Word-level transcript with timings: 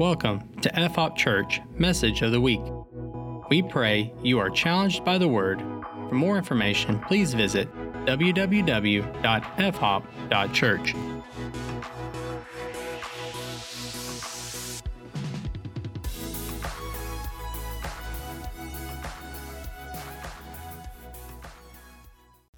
Welcome 0.00 0.40
to 0.62 0.70
FHOP 0.70 1.14
Church 1.14 1.60
Message 1.76 2.22
of 2.22 2.32
the 2.32 2.40
Week. 2.40 2.62
We 3.50 3.60
pray 3.60 4.14
you 4.22 4.38
are 4.38 4.48
challenged 4.48 5.04
by 5.04 5.18
the 5.18 5.28
Word. 5.28 5.60
For 6.08 6.14
more 6.14 6.38
information, 6.38 6.98
please 7.00 7.34
visit 7.34 7.68
www.fhop.church. 8.06 10.94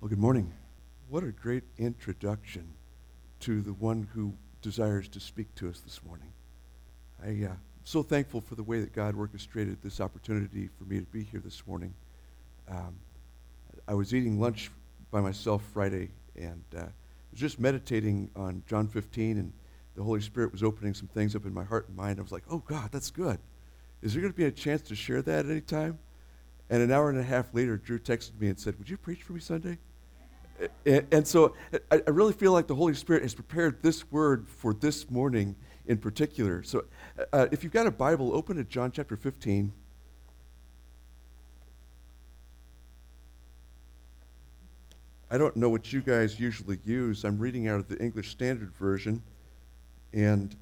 Well, 0.00 0.08
good 0.08 0.20
morning. 0.20 0.52
What 1.08 1.24
a 1.24 1.32
great 1.32 1.64
introduction 1.76 2.74
to 3.40 3.62
the 3.62 3.72
one 3.72 4.08
who 4.14 4.34
desires 4.60 5.08
to 5.08 5.18
speak 5.18 5.52
to 5.56 5.68
us 5.68 5.80
this 5.80 6.04
morning. 6.04 6.32
I 7.24 7.46
uh, 7.48 7.54
so 7.84 8.02
thankful 8.02 8.40
for 8.40 8.56
the 8.56 8.62
way 8.62 8.80
that 8.80 8.92
God 8.92 9.16
orchestrated 9.16 9.78
this 9.82 10.00
opportunity 10.00 10.68
for 10.78 10.84
me 10.84 10.98
to 10.98 11.06
be 11.06 11.22
here 11.22 11.40
this 11.40 11.64
morning. 11.66 11.94
Um, 12.68 12.96
I 13.86 13.94
was 13.94 14.12
eating 14.12 14.40
lunch 14.40 14.70
by 15.10 15.20
myself 15.20 15.62
Friday 15.72 16.10
and 16.34 16.64
uh, 16.76 16.86
was 17.30 17.40
just 17.40 17.60
meditating 17.60 18.30
on 18.34 18.62
John 18.66 18.88
15, 18.88 19.38
and 19.38 19.52
the 19.94 20.02
Holy 20.02 20.20
Spirit 20.20 20.50
was 20.50 20.62
opening 20.62 20.94
some 20.94 21.08
things 21.08 21.36
up 21.36 21.44
in 21.44 21.54
my 21.54 21.64
heart 21.64 21.86
and 21.88 21.96
mind. 21.96 22.18
I 22.18 22.22
was 22.22 22.32
like, 22.32 22.44
oh, 22.50 22.58
God, 22.58 22.90
that's 22.90 23.10
good. 23.10 23.38
Is 24.02 24.14
there 24.14 24.20
going 24.20 24.32
to 24.32 24.36
be 24.36 24.46
a 24.46 24.50
chance 24.50 24.82
to 24.82 24.96
share 24.96 25.22
that 25.22 25.44
at 25.44 25.50
any 25.50 25.60
time? 25.60 25.98
And 26.70 26.82
an 26.82 26.90
hour 26.90 27.08
and 27.08 27.18
a 27.18 27.22
half 27.22 27.54
later, 27.54 27.76
Drew 27.76 27.98
texted 27.98 28.40
me 28.40 28.48
and 28.48 28.58
said, 28.58 28.78
Would 28.78 28.88
you 28.88 28.96
preach 28.96 29.22
for 29.22 29.34
me 29.34 29.40
Sunday? 29.40 29.78
And, 30.86 31.06
and 31.12 31.26
so 31.26 31.54
I, 31.90 32.02
I, 32.06 32.10
really 32.10 32.32
feel 32.32 32.52
like 32.52 32.66
the 32.66 32.74
Holy 32.74 32.94
Spirit 32.94 33.22
has 33.22 33.34
prepared 33.34 33.82
this 33.82 34.10
word 34.12 34.48
for 34.48 34.72
this 34.72 35.10
morning 35.10 35.56
in 35.86 35.98
particular. 35.98 36.62
So 36.62 36.84
uh, 37.32 37.48
if 37.50 37.62
you've 37.62 37.72
got 37.72 37.86
a 37.86 37.90
Bible, 37.90 38.34
open 38.34 38.56
to 38.56 38.64
John 38.64 38.92
chapter 38.92 39.16
15. 39.16 39.72
I 45.30 45.38
don't 45.38 45.56
know 45.56 45.70
what 45.70 45.92
you 45.92 46.02
guys 46.02 46.38
usually 46.38 46.78
use. 46.84 47.24
I'm 47.24 47.38
reading 47.38 47.66
out 47.66 47.80
of 47.80 47.88
the 47.88 47.98
English 47.98 48.30
Standard 48.30 48.74
Version, 48.74 49.22
and 50.12 50.54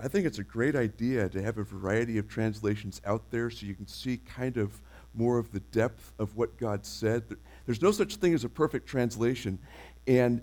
I 0.00 0.08
think 0.08 0.26
it's 0.26 0.40
a 0.40 0.44
great 0.44 0.74
idea 0.74 1.28
to 1.28 1.40
have 1.40 1.58
a 1.58 1.62
variety 1.62 2.18
of 2.18 2.28
translations 2.28 3.00
out 3.06 3.22
there 3.30 3.50
so 3.50 3.66
you 3.66 3.76
can 3.76 3.86
see 3.86 4.16
kind 4.16 4.56
of 4.56 4.80
more 5.14 5.38
of 5.38 5.52
the 5.52 5.60
depth 5.60 6.12
of 6.18 6.36
what 6.36 6.58
God 6.58 6.84
said. 6.84 7.22
There's 7.64 7.80
no 7.80 7.92
such 7.92 8.16
thing 8.16 8.34
as 8.34 8.42
a 8.42 8.48
perfect 8.48 8.88
translation, 8.88 9.60
and 10.08 10.42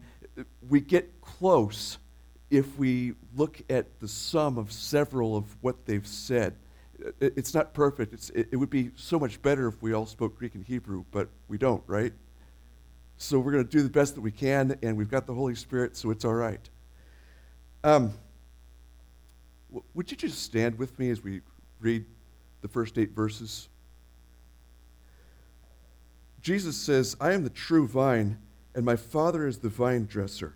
we 0.70 0.80
get 0.80 1.20
close 1.20 1.98
if 2.50 2.78
we 2.78 3.14
look 3.36 3.62
at 3.70 4.00
the 4.00 4.08
sum 4.08 4.58
of 4.58 4.72
several 4.72 5.36
of 5.36 5.46
what 5.62 5.86
they've 5.86 6.08
said. 6.08 6.56
It's 7.20 7.54
not 7.54 7.74
perfect. 7.74 8.14
It's, 8.14 8.30
it 8.32 8.56
would 8.56 8.70
be 8.70 8.92
so 8.96 9.18
much 9.18 9.42
better 9.42 9.68
if 9.68 9.82
we 9.82 9.94
all 9.94 10.06
spoke 10.06 10.38
Greek 10.38 10.56
and 10.56 10.66
Hebrew, 10.66 11.06
but 11.12 11.30
we 11.48 11.58
don't, 11.58 11.84
right? 11.88 12.12
So 13.18 13.40
we're 13.40 13.52
going 13.52 13.66
to 13.66 13.70
do 13.70 13.84
the 13.84 13.90
best 13.90 14.16
that 14.16 14.22
we 14.22 14.32
can, 14.32 14.78
and 14.82 14.98
we've 14.98 15.10
got 15.10 15.26
the 15.26 15.34
Holy 15.34 15.56
Spirit, 15.56 15.96
so 15.96 16.12
it's 16.12 16.26
all 16.26 16.34
right. 16.34 16.70
Um, 17.84 18.14
would 19.94 20.12
you 20.12 20.18
just 20.18 20.42
stand 20.44 20.78
with 20.78 20.98
me 21.00 21.10
as 21.10 21.24
we 21.24 21.42
read 21.80 22.06
the 22.62 22.68
first 22.68 22.98
eight 22.98 23.12
verses? 23.12 23.70
Jesus 26.42 26.76
says, 26.76 27.16
I 27.20 27.34
am 27.34 27.44
the 27.44 27.50
true 27.50 27.88
vine, 27.88 28.40
and 28.74 28.86
my 28.86 28.96
Father 28.96 29.48
is 29.48 29.60
the 29.60 29.70
vine 29.70 30.06
dresser. 30.06 30.56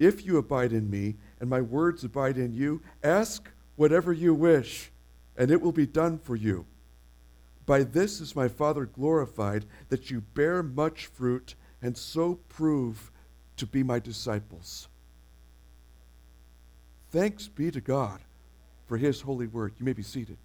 If 0.00 0.24
you 0.24 0.38
abide 0.38 0.72
in 0.72 0.90
me, 0.90 1.14
and 1.38 1.48
my 1.48 1.60
words 1.60 2.02
abide 2.02 2.38
in 2.38 2.54
you, 2.54 2.80
ask 3.04 3.48
whatever 3.76 4.12
you 4.12 4.34
wish, 4.34 4.90
and 5.36 5.50
it 5.50 5.60
will 5.60 5.72
be 5.72 5.86
done 5.86 6.18
for 6.18 6.34
you. 6.34 6.64
By 7.66 7.82
this 7.82 8.20
is 8.20 8.34
my 8.34 8.48
Father 8.48 8.86
glorified, 8.86 9.66
that 9.90 10.10
you 10.10 10.22
bear 10.22 10.62
much 10.62 11.06
fruit, 11.06 11.54
and 11.82 11.96
so 11.96 12.40
prove 12.48 13.12
to 13.58 13.66
be 13.66 13.82
my 13.82 13.98
disciples. 13.98 14.88
Thanks 17.10 17.46
be 17.46 17.70
to 17.70 17.80
God 17.80 18.20
for 18.86 18.96
his 18.96 19.20
holy 19.20 19.46
word. 19.46 19.74
You 19.78 19.84
may 19.84 19.92
be 19.92 20.02
seated. 20.02 20.38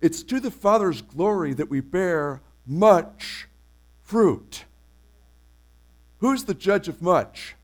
It's 0.00 0.22
to 0.24 0.40
the 0.40 0.50
Father's 0.50 1.00
glory 1.00 1.54
that 1.54 1.70
we 1.70 1.80
bear 1.80 2.40
much 2.66 3.46
fruit. 4.02 4.64
Who's 6.20 6.44
the 6.44 6.54
judge 6.54 6.88
of 6.88 7.02
much? 7.02 7.56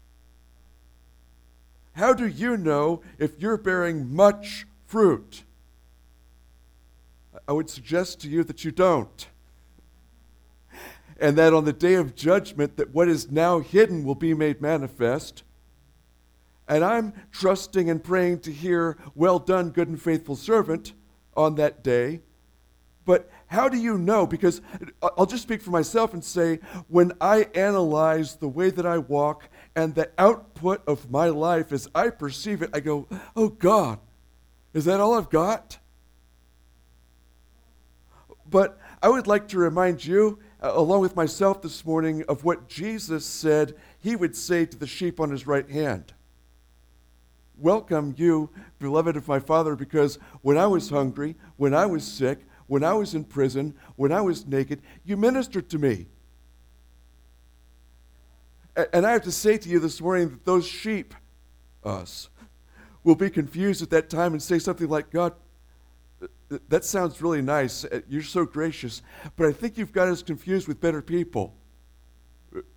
How 1.92 2.12
do 2.12 2.26
you 2.26 2.56
know 2.56 3.02
if 3.18 3.40
you're 3.40 3.56
bearing 3.56 4.14
much 4.14 4.66
fruit? 4.86 5.44
I 7.48 7.52
would 7.52 7.70
suggest 7.70 8.20
to 8.20 8.28
you 8.28 8.44
that 8.44 8.64
you 8.64 8.70
don't. 8.70 9.28
And 11.18 11.38
that 11.38 11.54
on 11.54 11.64
the 11.64 11.72
day 11.72 11.94
of 11.94 12.14
judgment 12.14 12.76
that 12.76 12.92
what 12.92 13.08
is 13.08 13.30
now 13.30 13.60
hidden 13.60 14.04
will 14.04 14.14
be 14.14 14.34
made 14.34 14.60
manifest. 14.60 15.42
And 16.68 16.84
I'm 16.84 17.12
trusting 17.32 17.88
and 17.88 18.02
praying 18.02 18.40
to 18.40 18.52
hear, 18.52 18.98
well 19.14 19.38
done, 19.38 19.70
good 19.70 19.88
and 19.88 20.00
faithful 20.00 20.36
servant, 20.36 20.92
on 21.36 21.54
that 21.54 21.84
day. 21.84 22.20
But 23.04 23.30
how 23.48 23.68
do 23.68 23.76
you 23.76 23.96
know? 23.96 24.26
Because 24.26 24.60
I'll 25.00 25.26
just 25.26 25.42
speak 25.42 25.62
for 25.62 25.70
myself 25.70 26.12
and 26.14 26.24
say, 26.24 26.60
when 26.88 27.12
I 27.20 27.46
analyze 27.54 28.36
the 28.36 28.48
way 28.48 28.70
that 28.70 28.84
I 28.84 28.98
walk 28.98 29.48
and 29.74 29.94
the 29.94 30.10
output 30.18 30.82
of 30.86 31.10
my 31.10 31.28
life 31.28 31.72
as 31.72 31.88
I 31.94 32.10
perceive 32.10 32.62
it, 32.62 32.70
I 32.72 32.80
go, 32.80 33.06
oh 33.36 33.48
God, 33.48 34.00
is 34.74 34.84
that 34.86 35.00
all 35.00 35.14
I've 35.14 35.30
got? 35.30 35.78
But 38.48 38.78
I 39.02 39.08
would 39.08 39.26
like 39.26 39.48
to 39.48 39.58
remind 39.58 40.04
you, 40.04 40.38
uh, 40.62 40.72
along 40.74 41.00
with 41.00 41.16
myself 41.16 41.62
this 41.62 41.84
morning, 41.84 42.24
of 42.28 42.44
what 42.44 42.68
Jesus 42.68 43.24
said 43.24 43.74
he 43.98 44.16
would 44.16 44.36
say 44.36 44.66
to 44.66 44.76
the 44.76 44.86
sheep 44.86 45.20
on 45.20 45.30
his 45.30 45.46
right 45.46 45.68
hand. 45.68 46.12
Welcome, 47.58 48.14
you, 48.18 48.50
beloved 48.78 49.16
of 49.16 49.28
my 49.28 49.38
Father, 49.38 49.76
because 49.76 50.18
when 50.42 50.58
I 50.58 50.66
was 50.66 50.90
hungry, 50.90 51.36
when 51.56 51.74
I 51.74 51.86
was 51.86 52.04
sick, 52.04 52.40
when 52.66 52.84
I 52.84 52.94
was 52.94 53.14
in 53.14 53.24
prison, 53.24 53.74
when 53.96 54.12
I 54.12 54.20
was 54.20 54.46
naked, 54.46 54.82
you 55.04 55.16
ministered 55.16 55.68
to 55.70 55.78
me. 55.78 56.06
And 58.92 59.06
I 59.06 59.12
have 59.12 59.22
to 59.22 59.32
say 59.32 59.56
to 59.56 59.68
you 59.68 59.78
this 59.78 60.00
morning 60.00 60.30
that 60.30 60.44
those 60.44 60.66
sheep, 60.66 61.14
us, 61.82 62.28
will 63.04 63.14
be 63.14 63.30
confused 63.30 63.82
at 63.82 63.90
that 63.90 64.10
time 64.10 64.32
and 64.32 64.42
say 64.42 64.58
something 64.58 64.88
like, 64.88 65.10
God, 65.10 65.32
that 66.68 66.84
sounds 66.84 67.22
really 67.22 67.42
nice. 67.42 67.84
Uh, 67.84 68.00
you're 68.08 68.22
so 68.22 68.44
gracious. 68.44 69.02
But 69.36 69.46
I 69.46 69.52
think 69.52 69.78
you've 69.78 69.92
got 69.92 70.08
us 70.08 70.22
confused 70.22 70.68
with 70.68 70.80
better 70.80 71.02
people. 71.02 71.54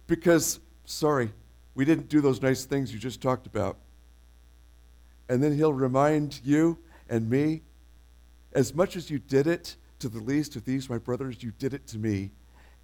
Because, 0.07 0.59
sorry, 0.85 1.31
we 1.75 1.85
didn't 1.85 2.09
do 2.09 2.21
those 2.21 2.41
nice 2.41 2.65
things 2.65 2.93
you 2.93 2.99
just 2.99 3.21
talked 3.21 3.45
about. 3.45 3.77
And 5.27 5.43
then 5.43 5.55
he'll 5.55 5.73
remind 5.73 6.41
you 6.43 6.79
and 7.09 7.29
me 7.29 7.61
as 8.53 8.73
much 8.73 8.95
as 8.95 9.09
you 9.09 9.19
did 9.19 9.47
it 9.47 9.75
to 9.99 10.09
the 10.09 10.19
least 10.19 10.55
of 10.55 10.65
these, 10.65 10.89
my 10.89 10.97
brothers, 10.97 11.43
you 11.43 11.51
did 11.57 11.73
it 11.73 11.87
to 11.87 11.97
me. 11.97 12.31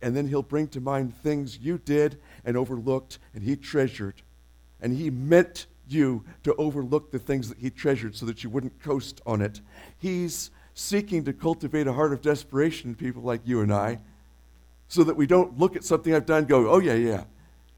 And 0.01 0.15
then 0.15 0.27
he'll 0.27 0.43
bring 0.43 0.67
to 0.69 0.81
mind 0.81 1.15
things 1.15 1.57
you 1.57 1.77
did 1.77 2.19
and 2.43 2.57
overlooked 2.57 3.17
and 3.33 3.43
he 3.43 3.55
treasured 3.55 4.21
and 4.81 4.95
he 4.95 5.09
meant 5.09 5.67
you 5.87 6.23
to 6.43 6.53
overlook 6.55 7.11
the 7.11 7.19
things 7.19 7.49
that 7.49 7.57
He 7.57 7.69
treasured 7.69 8.15
so 8.15 8.25
that 8.25 8.43
you 8.43 8.49
wouldn't 8.49 8.81
coast 8.81 9.21
on 9.25 9.41
it. 9.41 9.61
He's 9.97 10.51
seeking 10.73 11.23
to 11.25 11.33
cultivate 11.33 11.87
a 11.87 11.93
heart 11.93 12.13
of 12.13 12.21
desperation 12.21 12.89
in 12.89 12.95
people 12.95 13.21
like 13.21 13.41
you 13.45 13.61
and 13.61 13.73
I 13.73 13.99
so 14.87 15.03
that 15.03 15.15
we 15.15 15.25
don't 15.25 15.57
look 15.57 15.75
at 15.75 15.83
something 15.83 16.13
I've 16.13 16.25
done 16.25 16.39
and 16.39 16.47
go, 16.47 16.69
oh, 16.69 16.79
yeah, 16.79 16.93
yeah, 16.93 17.23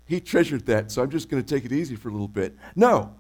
he 0.06 0.19
treasured 0.19 0.66
that, 0.66 0.92
so 0.92 1.01
I'm 1.01 1.10
just 1.10 1.30
going 1.30 1.44
to 1.44 1.56
take 1.56 1.63
it 1.66 1.72
easy 1.72 1.95
for 1.95 2.10
a 2.10 2.12
little 2.12 2.28
bit. 2.28 2.56
No, 2.75 3.13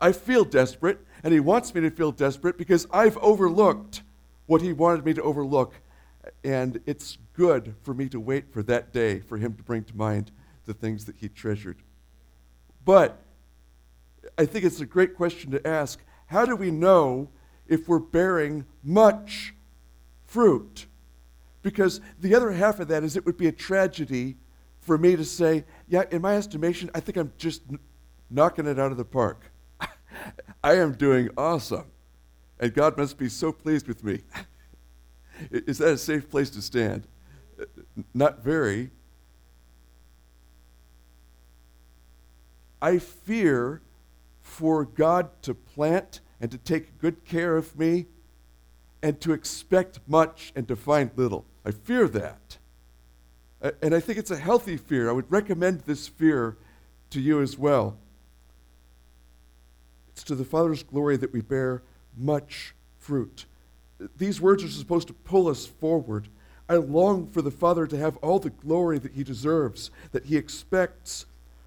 I 0.00 0.12
feel 0.12 0.44
desperate, 0.44 0.98
and 1.22 1.32
he 1.32 1.40
wants 1.40 1.74
me 1.74 1.80
to 1.82 1.90
feel 1.90 2.12
desperate 2.12 2.56
because 2.56 2.86
I've 2.90 3.16
overlooked 3.18 4.02
what 4.46 4.62
he 4.62 4.72
wanted 4.72 5.04
me 5.04 5.14
to 5.14 5.22
overlook. 5.22 5.74
And 6.44 6.80
it's 6.86 7.18
good 7.34 7.74
for 7.82 7.94
me 7.94 8.08
to 8.08 8.20
wait 8.20 8.52
for 8.52 8.62
that 8.64 8.92
day 8.92 9.20
for 9.20 9.38
him 9.38 9.54
to 9.54 9.62
bring 9.62 9.84
to 9.84 9.96
mind 9.96 10.30
the 10.66 10.74
things 10.74 11.04
that 11.06 11.16
he 11.16 11.28
treasured. 11.28 11.82
But 12.84 13.22
I 14.36 14.46
think 14.46 14.64
it's 14.64 14.80
a 14.80 14.86
great 14.86 15.16
question 15.16 15.50
to 15.52 15.66
ask 15.66 16.00
how 16.26 16.44
do 16.44 16.54
we 16.54 16.70
know 16.70 17.28
if 17.66 17.88
we're 17.88 17.98
bearing 17.98 18.66
much 18.82 19.54
fruit? 20.24 20.86
Because 21.62 22.00
the 22.20 22.34
other 22.34 22.52
half 22.52 22.80
of 22.80 22.88
that 22.88 23.02
is 23.02 23.16
it 23.16 23.24
would 23.26 23.36
be 23.36 23.48
a 23.48 23.52
tragedy 23.52 24.36
for 24.80 24.96
me 24.96 25.16
to 25.16 25.24
say, 25.24 25.64
yeah, 25.88 26.04
in 26.10 26.22
my 26.22 26.36
estimation, 26.36 26.90
I 26.94 27.00
think 27.00 27.16
I'm 27.16 27.32
just 27.36 27.62
knocking 28.30 28.66
it 28.66 28.78
out 28.78 28.90
of 28.90 28.96
the 28.96 29.04
park. 29.04 29.50
I 30.62 30.74
am 30.74 30.92
doing 30.92 31.30
awesome. 31.36 31.86
And 32.60 32.74
God 32.74 32.96
must 32.96 33.18
be 33.18 33.28
so 33.28 33.52
pleased 33.52 33.86
with 33.86 34.02
me. 34.02 34.22
is 35.50 35.78
that 35.78 35.92
a 35.92 35.98
safe 35.98 36.28
place 36.28 36.50
to 36.50 36.62
stand? 36.62 37.06
Not 38.14 38.42
very. 38.42 38.90
I 42.80 42.98
fear 42.98 43.82
for 44.40 44.84
God 44.84 45.30
to 45.42 45.54
plant 45.54 46.20
and 46.40 46.50
to 46.50 46.58
take 46.58 46.98
good 46.98 47.24
care 47.24 47.56
of 47.56 47.78
me 47.78 48.06
and 49.02 49.20
to 49.20 49.32
expect 49.32 50.00
much 50.06 50.52
and 50.56 50.66
to 50.68 50.76
find 50.76 51.10
little. 51.16 51.44
I 51.64 51.70
fear 51.70 52.08
that. 52.08 52.58
And 53.82 53.94
I 53.94 54.00
think 54.00 54.18
it's 54.18 54.30
a 54.30 54.36
healthy 54.36 54.76
fear. 54.76 55.08
I 55.08 55.12
would 55.12 55.30
recommend 55.30 55.80
this 55.80 56.06
fear 56.06 56.56
to 57.10 57.20
you 57.20 57.40
as 57.40 57.58
well. 57.58 57.96
It's 60.18 60.24
to 60.24 60.34
the 60.34 60.44
Father's 60.44 60.82
glory 60.82 61.16
that 61.16 61.32
we 61.32 61.42
bear 61.42 61.80
much 62.16 62.74
fruit. 62.98 63.46
These 64.16 64.40
words 64.40 64.64
are 64.64 64.68
supposed 64.68 65.06
to 65.06 65.14
pull 65.14 65.46
us 65.46 65.64
forward. 65.64 66.26
I 66.68 66.74
long 66.74 67.30
for 67.30 67.40
the 67.40 67.52
Father 67.52 67.86
to 67.86 67.96
have 67.96 68.16
all 68.16 68.40
the 68.40 68.50
glory 68.50 68.98
that 68.98 69.12
He 69.12 69.22
deserves, 69.22 69.92
that 70.10 70.24
He 70.24 70.36
expects 70.36 71.26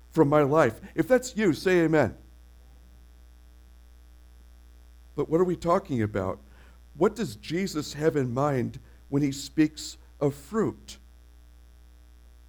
from 0.09 0.27
my 0.27 0.42
life. 0.42 0.81
If 0.95 1.07
that's 1.07 1.38
you, 1.38 1.53
say 1.53 1.80
amen. 1.80 2.13
But 5.15 5.30
what 5.30 5.39
are 5.39 5.45
we 5.45 5.56
talking 5.56 6.01
about? 6.01 6.38
What 6.98 7.15
does 7.15 7.38
Jesus 7.38 7.94
have 7.94 8.18
in 8.18 8.33
mind 8.33 8.81
when 9.07 9.21
He 9.21 9.31
speaks 9.31 9.95
of 10.19 10.36
fruit? 10.36 10.98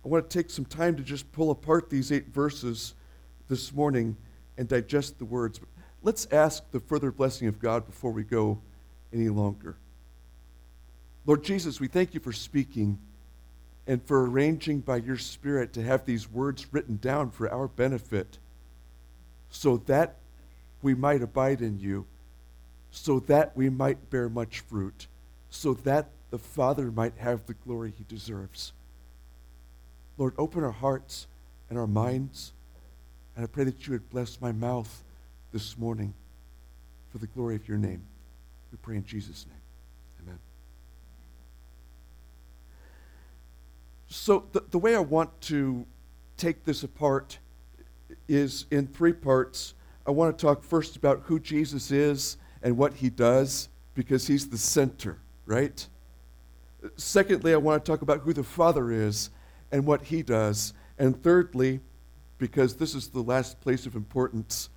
I 0.04 0.08
want 0.08 0.28
to 0.28 0.36
take 0.36 0.50
some 0.50 0.64
time 0.64 0.96
to 0.96 1.04
just 1.04 1.30
pull 1.30 1.52
apart 1.52 1.90
these 1.90 2.10
eight 2.10 2.26
verses 2.26 2.94
this 3.46 3.72
morning 3.72 4.16
and 4.58 4.68
digest 4.68 5.18
the 5.18 5.24
words. 5.24 5.58
But 5.58 5.68
let's 6.02 6.26
ask 6.30 6.62
the 6.70 6.80
further 6.80 7.10
blessing 7.10 7.48
of 7.48 7.60
God 7.60 7.86
before 7.86 8.10
we 8.10 8.22
go 8.22 8.58
any 9.12 9.28
longer. 9.28 9.76
Lord 11.24 11.44
Jesus, 11.44 11.80
we 11.80 11.88
thank 11.88 12.14
you 12.14 12.20
for 12.20 12.32
speaking 12.32 12.98
and 13.86 14.02
for 14.04 14.26
arranging 14.26 14.80
by 14.80 14.96
your 14.96 15.18
Spirit 15.18 15.72
to 15.74 15.82
have 15.82 16.04
these 16.04 16.30
words 16.30 16.66
written 16.72 16.98
down 17.00 17.30
for 17.30 17.52
our 17.52 17.68
benefit 17.68 18.38
so 19.50 19.76
that 19.86 20.16
we 20.82 20.94
might 20.94 21.22
abide 21.22 21.60
in 21.60 21.78
you, 21.78 22.06
so 22.90 23.20
that 23.20 23.56
we 23.56 23.68
might 23.68 24.10
bear 24.10 24.28
much 24.28 24.60
fruit, 24.60 25.06
so 25.50 25.74
that 25.74 26.08
the 26.30 26.38
Father 26.38 26.90
might 26.90 27.14
have 27.18 27.46
the 27.46 27.54
glory 27.54 27.92
he 27.96 28.04
deserves. 28.08 28.72
Lord, 30.18 30.34
open 30.38 30.64
our 30.64 30.72
hearts 30.72 31.26
and 31.68 31.78
our 31.78 31.86
minds. 31.86 32.52
And 33.36 33.44
I 33.44 33.46
pray 33.46 33.64
that 33.64 33.86
you 33.86 33.92
would 33.92 34.10
bless 34.10 34.40
my 34.40 34.52
mouth 34.52 35.02
this 35.52 35.76
morning 35.76 36.14
for 37.10 37.18
the 37.18 37.26
glory 37.26 37.54
of 37.54 37.68
your 37.68 37.78
name. 37.78 38.02
We 38.70 38.78
pray 38.80 38.96
in 38.96 39.04
Jesus' 39.04 39.46
name. 39.46 39.60
Amen. 40.22 40.38
So, 44.08 44.46
the, 44.52 44.64
the 44.70 44.78
way 44.78 44.96
I 44.96 45.00
want 45.00 45.40
to 45.42 45.86
take 46.36 46.64
this 46.64 46.82
apart 46.82 47.38
is 48.28 48.66
in 48.70 48.86
three 48.86 49.12
parts. 49.12 49.74
I 50.06 50.10
want 50.10 50.36
to 50.36 50.42
talk 50.42 50.64
first 50.64 50.96
about 50.96 51.22
who 51.26 51.38
Jesus 51.38 51.90
is 51.90 52.38
and 52.62 52.76
what 52.76 52.94
he 52.94 53.10
does, 53.10 53.68
because 53.94 54.26
he's 54.26 54.48
the 54.48 54.58
center, 54.58 55.18
right? 55.46 55.86
Secondly, 56.96 57.52
I 57.52 57.58
want 57.58 57.84
to 57.84 57.92
talk 57.92 58.02
about 58.02 58.20
who 58.20 58.32
the 58.32 58.42
Father 58.42 58.90
is 58.90 59.30
and 59.70 59.86
what 59.86 60.02
he 60.02 60.22
does. 60.22 60.72
And 60.98 61.20
thirdly, 61.22 61.80
because 62.38 62.76
this 62.76 62.94
is 62.94 63.08
the 63.08 63.22
last 63.22 63.60
place 63.60 63.86
of 63.86 63.94
importance, 63.94 64.70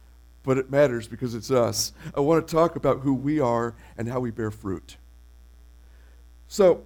but 0.46 0.58
it 0.58 0.70
matters 0.70 1.08
because 1.08 1.34
it's 1.34 1.52
us, 1.52 1.92
I 2.16 2.20
want 2.20 2.48
to 2.48 2.54
talk 2.54 2.76
about 2.76 3.00
who 3.00 3.14
we 3.14 3.40
are 3.40 3.76
and 3.98 4.08
how 4.08 4.20
we 4.20 4.32
bear 4.32 4.52
fruit. 4.52 4.98
So, 6.48 6.84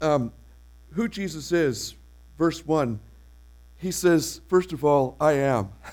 um, 0.00 0.32
who 0.92 1.08
Jesus 1.08 1.50
is, 1.52 1.94
verse 2.38 2.64
1, 2.66 3.00
he 3.78 3.90
says, 3.90 4.40
first 4.48 4.72
of 4.72 4.84
all, 4.84 5.16
I 5.20 5.32
am. 5.32 5.70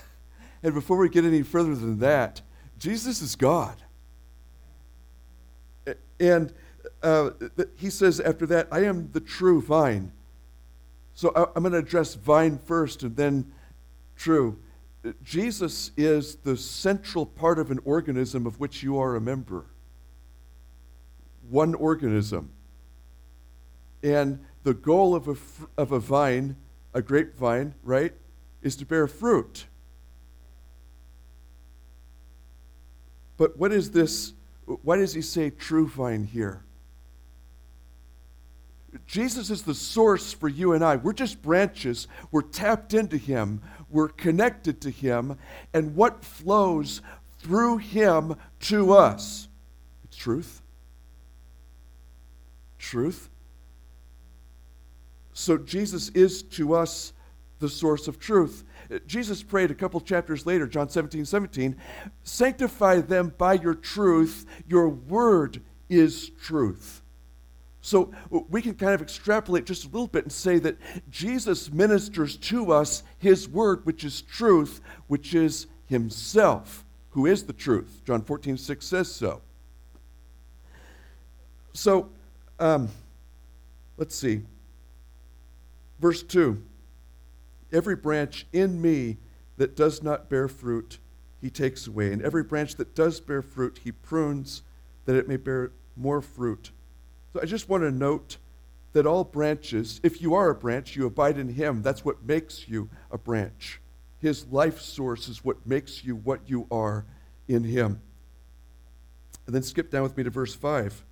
And 0.62 0.74
before 0.74 0.98
we 0.98 1.08
get 1.08 1.24
any 1.24 1.42
further 1.42 1.74
than 1.74 2.00
that, 2.00 2.42
Jesus 2.78 3.22
is 3.22 3.34
God. 3.34 3.76
And 6.18 6.52
uh, 7.02 7.30
he 7.76 7.88
says 7.88 8.20
after 8.20 8.44
that, 8.44 8.68
I 8.70 8.84
am 8.84 9.08
the 9.12 9.20
true 9.20 9.62
vine. 9.62 10.12
So 11.14 11.32
I'm 11.34 11.62
going 11.62 11.72
to 11.72 11.78
address 11.78 12.14
vine 12.14 12.58
first 12.58 13.02
and 13.02 13.16
then 13.16 13.50
true. 14.16 14.58
Jesus 15.22 15.92
is 15.96 16.36
the 16.36 16.56
central 16.56 17.24
part 17.24 17.58
of 17.58 17.70
an 17.70 17.80
organism 17.84 18.46
of 18.46 18.60
which 18.60 18.82
you 18.82 18.98
are 18.98 19.16
a 19.16 19.20
member. 19.20 19.64
One 21.48 21.74
organism. 21.74 22.50
And 24.02 24.40
the 24.62 24.74
goal 24.74 25.14
of 25.14 25.28
a, 25.28 25.36
of 25.80 25.92
a 25.92 26.00
vine, 26.00 26.56
a 26.92 27.00
grapevine, 27.00 27.74
right, 27.82 28.12
is 28.62 28.76
to 28.76 28.86
bear 28.86 29.06
fruit. 29.06 29.66
But 33.38 33.56
what 33.58 33.72
is 33.72 33.90
this? 33.90 34.34
Why 34.66 34.98
does 34.98 35.14
he 35.14 35.22
say 35.22 35.48
true 35.48 35.88
vine 35.88 36.24
here? 36.24 36.62
Jesus 39.06 39.50
is 39.50 39.62
the 39.62 39.74
source 39.74 40.32
for 40.32 40.48
you 40.48 40.72
and 40.72 40.84
I. 40.84 40.96
We're 40.96 41.12
just 41.12 41.42
branches. 41.42 42.08
We're 42.30 42.42
tapped 42.42 42.92
into 42.94 43.16
Him. 43.16 43.62
We're 43.90 44.08
connected 44.08 44.80
to 44.82 44.90
Him. 44.90 45.36
And 45.74 45.94
what 45.96 46.24
flows 46.24 47.02
through 47.40 47.78
Him 47.78 48.36
to 48.60 48.92
us? 48.92 49.48
It's 50.04 50.16
truth. 50.16 50.62
Truth. 52.78 53.28
So 55.32 55.58
Jesus 55.58 56.10
is 56.10 56.42
to 56.42 56.74
us 56.74 57.12
the 57.58 57.68
source 57.68 58.08
of 58.08 58.18
truth. 58.18 58.64
Jesus 59.06 59.42
prayed 59.42 59.70
a 59.70 59.74
couple 59.74 60.00
chapters 60.00 60.46
later, 60.46 60.66
John 60.66 60.88
17, 60.88 61.24
17, 61.24 61.76
sanctify 62.24 63.00
them 63.00 63.34
by 63.38 63.54
your 63.54 63.74
truth. 63.74 64.46
Your 64.66 64.88
word 64.88 65.62
is 65.88 66.30
truth. 66.42 67.02
So 67.82 68.12
we 68.30 68.60
can 68.60 68.74
kind 68.74 68.92
of 68.92 69.00
extrapolate 69.00 69.64
just 69.64 69.84
a 69.84 69.88
little 69.88 70.06
bit 70.06 70.24
and 70.24 70.32
say 70.32 70.58
that 70.58 70.76
Jesus 71.08 71.72
ministers 71.72 72.36
to 72.36 72.72
us 72.72 73.02
his 73.18 73.48
word, 73.48 73.86
which 73.86 74.04
is 74.04 74.20
truth, 74.22 74.80
which 75.06 75.34
is 75.34 75.66
himself, 75.86 76.84
who 77.10 77.24
is 77.26 77.44
the 77.44 77.54
truth. 77.54 78.02
John 78.04 78.22
14, 78.22 78.58
6 78.58 78.86
says 78.86 79.10
so. 79.10 79.40
So 81.72 82.10
um, 82.58 82.90
let's 83.96 84.14
see. 84.14 84.42
Verse 86.00 86.22
2 86.22 86.62
Every 87.72 87.96
branch 87.96 88.46
in 88.52 88.80
me 88.82 89.18
that 89.56 89.76
does 89.76 90.02
not 90.02 90.28
bear 90.28 90.48
fruit, 90.48 90.98
he 91.40 91.50
takes 91.50 91.86
away. 91.86 92.12
And 92.12 92.20
every 92.22 92.42
branch 92.42 92.76
that 92.76 92.94
does 92.94 93.20
bear 93.20 93.42
fruit, 93.42 93.80
he 93.84 93.92
prunes 93.92 94.62
that 95.06 95.16
it 95.16 95.28
may 95.28 95.36
bear 95.36 95.72
more 95.96 96.20
fruit. 96.20 96.72
So 97.32 97.40
I 97.40 97.46
just 97.46 97.68
want 97.68 97.82
to 97.82 97.90
note 97.90 98.38
that 98.92 99.06
all 99.06 99.24
branches, 99.24 100.00
if 100.02 100.20
you 100.20 100.34
are 100.34 100.50
a 100.50 100.54
branch, 100.54 100.96
you 100.96 101.06
abide 101.06 101.38
in 101.38 101.48
Him. 101.48 101.82
That's 101.82 102.04
what 102.04 102.24
makes 102.24 102.68
you 102.68 102.90
a 103.10 103.18
branch. 103.18 103.80
His 104.18 104.46
life 104.48 104.80
source 104.80 105.28
is 105.28 105.44
what 105.44 105.64
makes 105.66 106.04
you 106.04 106.16
what 106.16 106.40
you 106.46 106.66
are 106.70 107.06
in 107.46 107.64
Him. 107.64 108.00
And 109.46 109.54
then 109.54 109.62
skip 109.62 109.90
down 109.90 110.02
with 110.02 110.16
me 110.16 110.24
to 110.24 110.30
verse 110.30 110.54
5. 110.54 111.04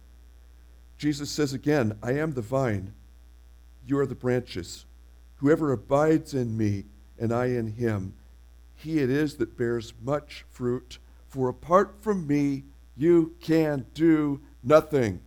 Jesus 0.98 1.30
says 1.30 1.52
again, 1.52 1.96
I 2.02 2.12
am 2.12 2.32
the 2.32 2.42
vine, 2.42 2.92
you 3.86 3.98
are 3.98 4.06
the 4.06 4.16
branches. 4.16 4.84
Whoever 5.36 5.70
abides 5.72 6.34
in 6.34 6.56
me 6.56 6.84
and 7.18 7.32
I 7.32 7.46
in 7.46 7.68
him, 7.68 8.14
he 8.74 8.98
it 8.98 9.08
is 9.08 9.36
that 9.36 9.56
bears 9.56 9.94
much 10.02 10.44
fruit, 10.50 10.98
for 11.28 11.48
apart 11.48 11.96
from 12.00 12.26
me, 12.26 12.64
you 12.96 13.34
can 13.40 13.86
do 13.94 14.40
nothing. 14.62 15.20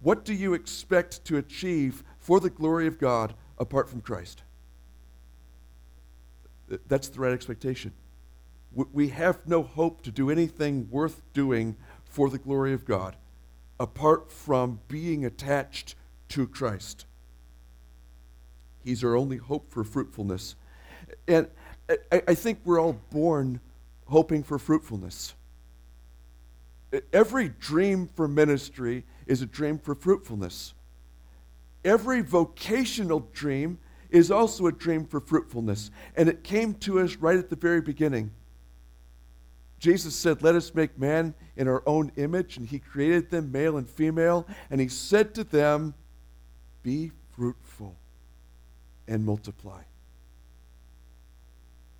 What 0.00 0.24
do 0.24 0.32
you 0.32 0.54
expect 0.54 1.24
to 1.24 1.36
achieve 1.36 2.04
for 2.18 2.40
the 2.40 2.50
glory 2.50 2.86
of 2.86 2.98
God 2.98 3.34
apart 3.58 3.88
from 3.90 4.00
Christ? 4.00 4.42
That's 6.86 7.08
the 7.08 7.20
right 7.20 7.32
expectation. 7.32 7.92
We 8.72 9.08
have 9.08 9.46
no 9.46 9.62
hope 9.62 10.02
to 10.02 10.10
do 10.10 10.30
anything 10.30 10.88
worth 10.90 11.22
doing 11.32 11.76
for 12.04 12.28
the 12.28 12.38
glory 12.38 12.72
of 12.72 12.84
God 12.84 13.16
apart 13.80 14.30
from 14.30 14.80
being 14.88 15.24
attached 15.24 15.94
to 16.28 16.46
Christ. 16.46 17.06
He's 18.84 19.04
our 19.04 19.16
only 19.16 19.36
hope 19.36 19.70
for 19.70 19.84
fruitfulness. 19.84 20.56
And 21.26 21.48
I, 22.12 22.34
think 22.34 22.60
we're 22.64 22.80
all 22.80 23.00
born 23.10 23.60
hoping 24.06 24.42
for 24.42 24.58
fruitfulness. 24.58 25.34
Every 27.12 27.48
dream 27.48 28.08
for 28.14 28.28
ministry 28.28 29.04
is 29.28 29.42
a 29.42 29.46
dream 29.46 29.78
for 29.78 29.94
fruitfulness. 29.94 30.74
Every 31.84 32.22
vocational 32.22 33.28
dream 33.32 33.78
is 34.10 34.30
also 34.30 34.66
a 34.66 34.72
dream 34.72 35.04
for 35.04 35.20
fruitfulness. 35.20 35.90
And 36.16 36.28
it 36.28 36.42
came 36.42 36.74
to 36.74 36.98
us 36.98 37.16
right 37.16 37.38
at 37.38 37.50
the 37.50 37.56
very 37.56 37.80
beginning. 37.80 38.32
Jesus 39.78 40.16
said, 40.16 40.42
Let 40.42 40.56
us 40.56 40.74
make 40.74 40.98
man 40.98 41.34
in 41.56 41.68
our 41.68 41.82
own 41.86 42.10
image, 42.16 42.56
and 42.56 42.66
he 42.66 42.78
created 42.78 43.30
them 43.30 43.52
male 43.52 43.76
and 43.76 43.88
female. 43.88 44.46
And 44.70 44.80
he 44.80 44.88
said 44.88 45.34
to 45.36 45.44
them, 45.44 45.94
Be 46.82 47.12
fruitful 47.36 47.94
and 49.06 49.24
multiply. 49.24 49.82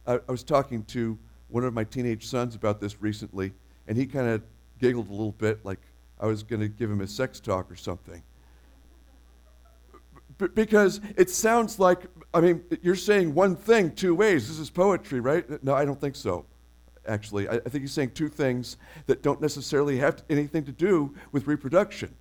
I, 0.06 0.14
I 0.14 0.30
was 0.32 0.42
talking 0.42 0.82
to 0.87 1.18
one 1.49 1.64
of 1.64 1.73
my 1.73 1.85
teenage 1.85 2.26
sons 2.26 2.54
about 2.54 2.80
this 2.80 3.00
recently, 3.00 3.52
and 3.87 3.97
he 3.97 4.06
kind 4.06 4.28
of 4.28 4.42
giggled 4.80 5.08
a 5.08 5.12
little 5.12 5.32
bit 5.32 5.64
like 5.64 5.80
I 6.20 6.26
was 6.26 6.42
going 6.42 6.60
to 6.60 6.68
give 6.68 6.90
him 6.90 7.00
a 7.00 7.06
sex 7.06 7.40
talk 7.40 7.70
or 7.70 7.76
something. 7.76 8.22
B- 10.38 10.48
because 10.54 11.00
it 11.16 11.30
sounds 11.30 11.78
like, 11.78 12.06
I 12.32 12.40
mean, 12.40 12.64
you're 12.82 12.94
saying 12.94 13.34
one 13.34 13.56
thing 13.56 13.92
two 13.92 14.14
ways. 14.14 14.48
This 14.48 14.58
is 14.58 14.70
poetry, 14.70 15.20
right? 15.20 15.62
No, 15.62 15.75
I 15.75 15.84
don't 15.84 16.00
think 16.00 16.16
so, 16.16 16.46
actually. 17.06 17.48
I, 17.48 17.54
I 17.54 17.68
think 17.68 17.82
he's 17.82 17.92
saying 17.92 18.12
two 18.12 18.28
things 18.28 18.76
that 19.06 19.22
don't 19.22 19.40
necessarily 19.40 19.98
have 19.98 20.22
anything 20.28 20.64
to 20.64 20.72
do 20.72 21.14
with 21.32 21.46
reproduction. 21.46 22.14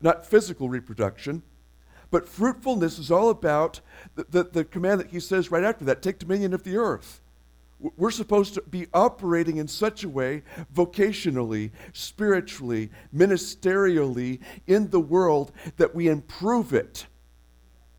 Not 0.00 0.26
physical 0.26 0.68
reproduction, 0.68 1.42
but 2.10 2.28
fruitfulness 2.28 2.98
is 2.98 3.10
all 3.10 3.30
about 3.30 3.80
the, 4.14 4.26
the, 4.28 4.44
the 4.44 4.64
command 4.64 5.00
that 5.00 5.08
he 5.08 5.20
says 5.20 5.50
right 5.50 5.64
after 5.64 5.84
that 5.86 6.02
take 6.02 6.18
dominion 6.18 6.52
of 6.52 6.64
the 6.64 6.76
earth. 6.76 7.20
We're 7.96 8.12
supposed 8.12 8.54
to 8.54 8.62
be 8.62 8.86
operating 8.94 9.56
in 9.56 9.66
such 9.66 10.04
a 10.04 10.08
way, 10.08 10.42
vocationally, 10.72 11.72
spiritually, 11.92 12.90
ministerially, 13.14 14.40
in 14.66 14.90
the 14.90 15.00
world, 15.00 15.52
that 15.76 15.94
we 15.94 16.08
improve 16.08 16.72
it. 16.72 17.06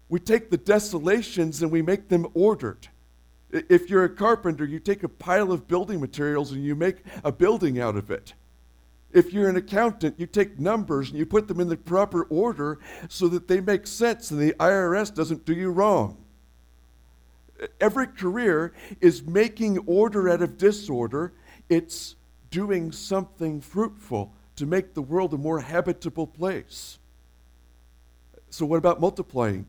We 0.07 0.19
take 0.19 0.49
the 0.49 0.57
desolations 0.57 1.61
and 1.61 1.71
we 1.71 1.81
make 1.81 2.07
them 2.07 2.27
ordered. 2.33 2.87
If 3.51 3.89
you're 3.89 4.05
a 4.05 4.09
carpenter, 4.09 4.65
you 4.65 4.79
take 4.79 5.03
a 5.03 5.09
pile 5.09 5.51
of 5.51 5.67
building 5.67 5.99
materials 5.99 6.51
and 6.51 6.63
you 6.63 6.75
make 6.75 6.97
a 7.23 7.31
building 7.31 7.79
out 7.79 7.95
of 7.95 8.09
it. 8.09 8.33
If 9.11 9.31
you're 9.31 9.49
an 9.49 9.57
accountant, 9.57 10.19
you 10.19 10.25
take 10.25 10.59
numbers 10.59 11.09
and 11.09 11.19
you 11.19 11.25
put 11.25 11.47
them 11.47 11.59
in 11.59 11.69
the 11.69 11.77
proper 11.77 12.23
order 12.23 12.79
so 13.09 13.27
that 13.27 13.47
they 13.47 13.61
make 13.61 13.85
sense 13.85 14.31
and 14.31 14.39
the 14.39 14.53
IRS 14.53 15.13
doesn't 15.13 15.45
do 15.45 15.53
you 15.53 15.69
wrong 15.69 16.22
every 17.79 18.07
career 18.07 18.73
is 19.01 19.23
making 19.23 19.79
order 19.79 20.29
out 20.29 20.41
of 20.41 20.57
disorder. 20.57 21.33
It's 21.69 22.15
doing 22.49 22.91
something 22.91 23.61
fruitful 23.61 24.33
to 24.55 24.65
make 24.65 24.93
the 24.93 25.01
world 25.01 25.33
a 25.33 25.37
more 25.37 25.59
habitable 25.59 26.27
place. 26.27 26.99
So, 28.49 28.65
what 28.65 28.77
about 28.77 28.99
multiplying? 28.99 29.65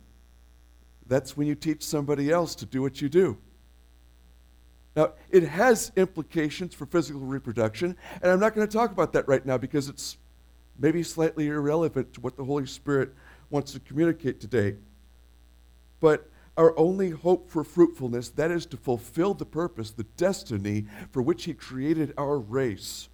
That's 1.07 1.37
when 1.37 1.47
you 1.47 1.55
teach 1.55 1.83
somebody 1.83 2.31
else 2.31 2.55
to 2.57 2.67
do 2.67 2.83
what 2.83 3.01
you 3.01 3.09
do. 3.09 3.39
Now, 4.97 5.13
it 5.31 5.43
has 5.43 5.91
implications 5.97 6.75
for 6.75 6.87
physical 6.87 7.23
reproduction, 7.23 7.97
and 8.23 8.31
I'm 8.31 8.41
not 8.41 8.55
going 8.55 8.67
to 8.67 8.73
talk 8.73 8.93
about 8.93 9.13
that 9.15 9.27
right 9.27 9.45
now 9.45 9.59
because 9.59 9.89
it's 9.89 10.17
maybe 10.79 11.03
slightly 11.03 11.49
irrelevant 11.49 12.13
to 12.15 12.21
what 12.21 12.37
the 12.37 12.45
Holy 12.45 12.67
Spirit 12.67 13.13
wants 13.51 13.73
to 13.73 13.81
communicate 13.81 14.41
today. 14.41 14.77
But 16.01 16.29
our 16.57 16.79
only 16.79 17.11
hope 17.11 17.51
for 17.51 17.65
fruitfulness, 17.65 18.29
that 18.31 18.51
is 18.51 18.67
to 18.67 18.77
fulfill 18.77 19.35
the 19.35 19.45
purpose, 19.45 19.91
the 19.91 20.05
destiny 20.17 20.87
for 21.11 21.21
which 21.21 21.45
He 21.45 21.55
created 21.55 22.15
our 22.17 22.39
race, 22.39 23.09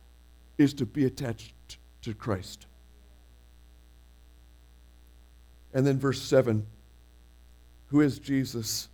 is 0.59 0.75
to 0.75 0.87
be 0.87 1.06
attached 1.06 1.78
to 2.02 2.12
Christ. 2.12 2.66
And 5.73 5.87
then 5.87 5.99
verse 5.99 6.20
7 6.20 6.66
Who 7.88 8.00
is 8.00 8.18
Jesus 8.18 8.88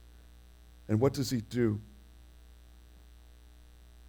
and 0.88 1.00
what 1.00 1.14
does 1.14 1.30
He 1.30 1.40
do? 1.40 1.80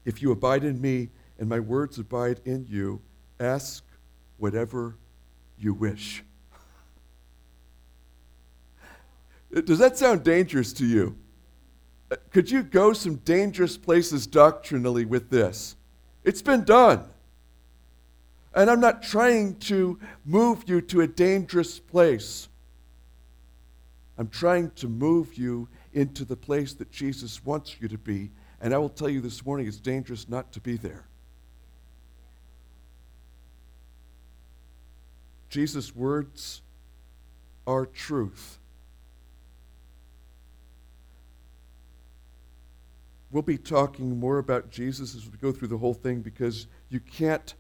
If 0.06 0.22
you 0.22 0.32
abide 0.32 0.64
in 0.64 0.80
me 0.80 1.10
and 1.40 1.50
my 1.50 1.60
words 1.60 2.00
abide 2.00 2.42
in 2.46 2.66
you, 2.70 3.02
ask 3.40 3.84
whatever 4.38 4.96
you 5.58 5.74
wish. 5.74 6.24
Does 9.52 9.80
that 9.80 9.98
sound 9.98 10.24
dangerous 10.24 10.74
to 10.74 10.86
you? 10.86 11.18
Uh, 12.12 12.16
could 12.32 12.52
you 12.52 12.64
go 12.64 12.94
some 12.94 13.16
dangerous 13.18 13.78
places 13.78 14.28
doctrinally 14.28 15.06
with 15.06 15.30
this? 15.30 15.76
It's 16.24 16.42
been 16.42 16.64
done. 16.64 17.06
And 18.54 18.70
I'm 18.70 18.80
not 18.80 19.04
trying 19.04 19.56
to 19.60 20.00
move 20.26 20.64
you 20.68 20.82
to 20.82 21.02
a 21.02 21.08
dangerous 21.08 21.80
place. 21.80 22.50
I'm 24.18 24.30
trying 24.30 24.72
to 24.72 24.88
move 24.88 25.36
you 25.36 25.68
into 25.94 26.26
the 26.26 26.36
place 26.36 26.74
that 26.74 26.92
Jesus 26.92 27.46
wants 27.46 27.78
you 27.80 27.88
to 27.88 27.98
be. 27.98 28.32
And 28.60 28.74
I 28.74 28.78
will 28.78 28.90
tell 28.90 29.10
you 29.10 29.22
this 29.22 29.46
morning 29.46 29.68
it's 29.68 29.78
dangerous 29.78 30.28
not 30.28 30.52
to 30.54 30.60
be 30.60 30.76
there. 30.76 31.06
Jesus' 35.50 35.96
words 35.96 36.62
are 37.66 37.86
truth. 37.86 38.58
We'll 43.32 43.44
be 43.44 43.58
talking 43.58 44.20
more 44.20 44.38
about 44.38 44.70
Jesus 44.70 45.16
as 45.16 45.26
we 45.26 45.38
go 45.38 45.52
through 45.52 45.68
the 45.68 45.78
whole 45.78 45.94
thing 45.94 46.22
because 46.22 46.68
you 46.90 47.00
can't 47.00 47.54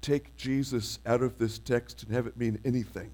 take 0.00 0.36
Jesus 0.36 0.98
out 1.06 1.22
of 1.22 1.38
this 1.38 1.58
text 1.58 2.02
and 2.02 2.12
have 2.12 2.26
it 2.26 2.36
mean 2.36 2.58
anything. 2.64 3.12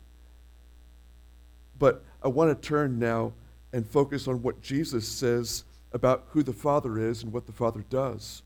But 1.79 2.05
I 2.23 2.29
want 2.29 2.51
to 2.51 2.69
turn 2.69 2.99
now 2.99 3.33
and 3.73 3.87
focus 3.87 4.29
on 4.29 4.43
what 4.43 4.63
Jesus 4.63 5.07
says 5.07 5.65
about 5.93 6.27
who 6.31 6.43
the 6.43 6.53
Father 6.53 6.99
is 6.99 7.23
and 7.23 7.33
what 7.33 7.47
the 7.47 7.53
Father 7.53 7.85
does. 7.91 8.43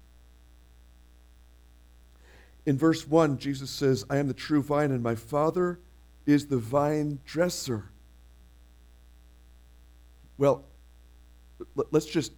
In 2.65 2.77
verse 2.77 3.07
1, 3.07 3.39
Jesus 3.39 3.71
says, 3.71 4.05
I 4.11 4.17
am 4.17 4.27
the 4.27 4.35
true 4.35 4.63
vine, 4.63 4.91
and 4.91 5.03
my 5.03 5.15
Father 5.15 5.79
is 6.27 6.47
the 6.47 6.59
vine 6.59 7.21
dresser. 7.25 7.85
Well, 10.37 10.65
let's 11.93 12.07
just 12.07 12.33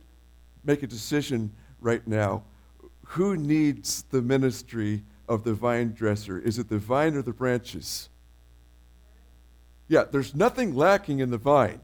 make 0.68 0.82
a 0.82 0.87
decision 0.87 1.50
right 1.80 2.06
now. 2.06 2.44
Who 3.06 3.37
needs 3.38 4.02
the 4.10 4.20
ministry 4.20 5.02
of 5.26 5.42
the 5.42 5.54
vine 5.54 5.94
dresser? 5.94 6.38
Is 6.38 6.58
it 6.58 6.68
the 6.68 6.78
vine 6.78 7.16
or 7.16 7.22
the 7.22 7.32
branches? 7.32 8.10
Yeah, 9.88 10.04
there's 10.04 10.34
nothing 10.34 10.75
lacking 10.75 11.20
in 11.20 11.30
the 11.30 11.38
vine. 11.38 11.80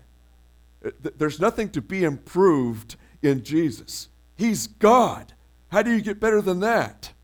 Uh, 0.85 0.91
there's 1.17 1.41
nothing 1.41 1.71
to 1.71 1.81
be 1.81 2.05
improved 2.05 2.97
in 3.23 3.43
Jesus. 3.43 4.11
He's 4.37 4.67
God. 4.67 5.33
How 5.69 5.81
do 5.81 5.91
you 5.91 6.03
get 6.03 6.21
better 6.21 6.43
than 6.43 6.61
that? 6.61 7.15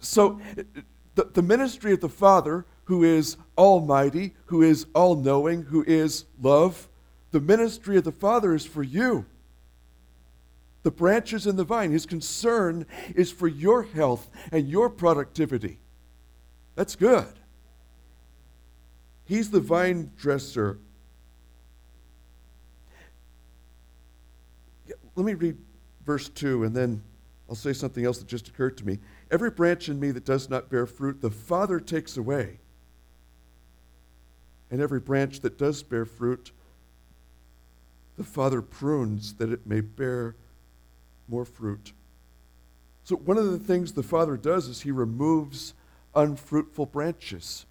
So, 0.00 0.40
the, 1.14 1.24
the 1.32 1.42
ministry 1.42 1.92
of 1.92 2.00
the 2.00 2.08
Father, 2.08 2.66
who 2.84 3.04
is 3.04 3.36
almighty, 3.56 4.34
who 4.46 4.62
is 4.62 4.86
all 4.94 5.14
knowing, 5.14 5.62
who 5.62 5.84
is 5.84 6.24
love, 6.42 6.88
the 7.30 7.40
ministry 7.40 7.96
of 7.96 8.02
the 8.02 8.10
Father 8.10 8.52
is 8.52 8.66
for 8.66 8.82
you 8.82 9.24
the 10.88 10.92
branches 10.92 11.46
in 11.46 11.56
the 11.56 11.64
vine. 11.64 11.90
His 11.90 12.06
concern 12.06 12.86
is 13.14 13.30
for 13.30 13.46
your 13.46 13.82
health 13.82 14.30
and 14.50 14.66
your 14.66 14.88
productivity. 14.88 15.80
That's 16.76 16.96
good. 16.96 17.28
He's 19.26 19.50
the 19.50 19.60
vine 19.60 20.12
dresser. 20.16 20.78
Let 25.14 25.26
me 25.26 25.34
read 25.34 25.58
verse 26.06 26.30
2 26.30 26.64
and 26.64 26.74
then 26.74 27.02
I'll 27.50 27.54
say 27.54 27.74
something 27.74 28.06
else 28.06 28.16
that 28.16 28.26
just 28.26 28.48
occurred 28.48 28.78
to 28.78 28.86
me. 28.86 28.98
Every 29.30 29.50
branch 29.50 29.90
in 29.90 30.00
me 30.00 30.10
that 30.12 30.24
does 30.24 30.48
not 30.48 30.70
bear 30.70 30.86
fruit, 30.86 31.20
the 31.20 31.30
Father 31.30 31.80
takes 31.80 32.16
away. 32.16 32.60
And 34.70 34.80
every 34.80 35.00
branch 35.00 35.40
that 35.40 35.58
does 35.58 35.82
bear 35.82 36.06
fruit, 36.06 36.50
the 38.16 38.24
Father 38.24 38.62
prunes 38.62 39.34
that 39.34 39.52
it 39.52 39.66
may 39.66 39.82
bear 39.82 40.34
more 41.28 41.44
fruit. 41.44 41.92
So, 43.04 43.16
one 43.16 43.38
of 43.38 43.50
the 43.50 43.58
things 43.58 43.92
the 43.92 44.02
Father 44.02 44.36
does 44.36 44.68
is 44.68 44.82
he 44.82 44.90
removes 44.90 45.74
unfruitful 46.14 46.86
branches. 46.86 47.64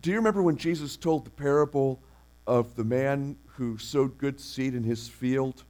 Do 0.00 0.10
you 0.10 0.16
remember 0.16 0.42
when 0.42 0.56
Jesus 0.56 0.96
told 0.96 1.24
the 1.24 1.30
parable 1.30 2.00
of 2.46 2.74
the 2.74 2.84
man 2.84 3.36
who 3.46 3.76
sowed 3.76 4.18
good 4.18 4.40
seed 4.40 4.74
in 4.74 4.82
his 4.82 5.08
field, 5.08 5.64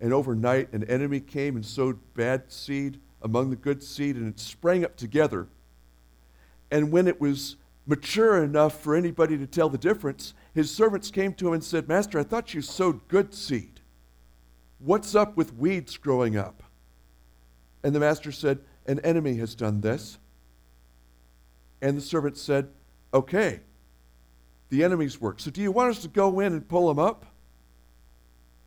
and 0.00 0.12
overnight 0.12 0.72
an 0.72 0.84
enemy 0.84 1.20
came 1.20 1.56
and 1.56 1.64
sowed 1.64 1.98
bad 2.14 2.52
seed 2.52 3.00
among 3.22 3.50
the 3.50 3.56
good 3.56 3.82
seed, 3.82 4.16
and 4.16 4.28
it 4.28 4.38
sprang 4.38 4.84
up 4.84 4.96
together? 4.96 5.48
And 6.70 6.92
when 6.92 7.08
it 7.08 7.20
was 7.20 7.56
mature 7.86 8.42
enough 8.42 8.80
for 8.80 8.94
anybody 8.94 9.36
to 9.38 9.46
tell 9.46 9.68
the 9.68 9.78
difference, 9.78 10.34
his 10.54 10.70
servants 10.70 11.10
came 11.10 11.34
to 11.34 11.48
him 11.48 11.54
and 11.54 11.64
said, 11.64 11.88
Master, 11.88 12.18
I 12.18 12.24
thought 12.24 12.54
you 12.54 12.62
sowed 12.62 13.08
good 13.08 13.34
seed. 13.34 13.71
What's 14.84 15.14
up 15.14 15.36
with 15.36 15.54
weeds 15.54 15.96
growing 15.96 16.36
up? 16.36 16.62
And 17.84 17.94
the 17.94 18.00
master 18.00 18.32
said, 18.32 18.58
An 18.86 18.98
enemy 19.00 19.36
has 19.36 19.54
done 19.54 19.80
this. 19.80 20.18
And 21.80 21.96
the 21.96 22.00
servant 22.00 22.36
said, 22.36 22.68
Okay, 23.14 23.60
the 24.70 24.82
enemy's 24.82 25.20
work. 25.20 25.38
So 25.38 25.52
do 25.52 25.60
you 25.60 25.70
want 25.70 25.90
us 25.90 26.02
to 26.02 26.08
go 26.08 26.40
in 26.40 26.52
and 26.52 26.66
pull 26.66 26.88
them 26.88 26.98
up? 26.98 27.26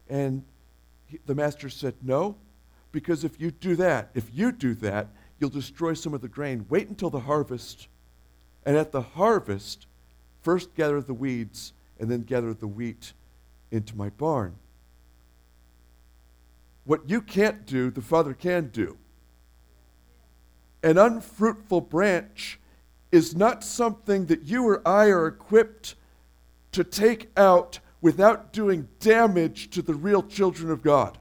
And 0.10 0.44
he, 1.06 1.20
the 1.26 1.36
master 1.36 1.70
said, 1.70 1.96
No, 2.02 2.38
because 2.94 3.26
if 3.26 3.42
you 3.42 3.52
do 3.52 3.76
that, 3.76 4.12
if 4.14 4.30
you 4.34 4.54
do 4.54 4.74
that, 4.76 5.10
you'll 5.40 5.50
destroy 5.50 5.94
some 5.94 6.14
of 6.14 6.22
the 6.22 6.30
grain. 6.30 6.66
Wait 6.70 6.88
until 6.88 7.10
the 7.10 7.22
harvest. 7.22 7.90
And 8.66 8.78
at 8.78 8.94
the 8.94 9.02
harvest, 9.02 9.86
first 10.44 10.76
gather 10.76 11.02
the 11.02 11.14
weeds 11.14 11.74
and 12.00 12.10
then 12.10 12.22
gather 12.22 12.54
the 12.54 12.68
wheat 12.68 13.12
into 13.70 13.98
my 13.98 14.10
barn. 14.12 14.56
What 16.86 17.10
you 17.10 17.22
can't 17.22 17.66
do, 17.66 17.90
the 17.92 18.02
Father 18.02 18.34
can 18.34 18.70
do. 18.70 18.98
An 20.84 20.98
unfruitful 20.98 21.82
branch 21.82 22.60
is 23.12 23.36
not 23.36 23.64
something 23.64 24.28
that 24.28 24.44
you 24.44 24.68
or 24.68 24.88
I 24.88 25.08
are 25.08 25.28
equipped 25.28 25.96
to 26.74 26.84
take 26.84 27.30
out 27.36 27.80
without 28.02 28.54
doing 28.54 28.88
damage 29.00 29.72
to 29.72 29.82
the 29.82 29.96
real 29.96 30.22
children 30.22 30.70
of 30.70 30.84
God. 30.84 31.18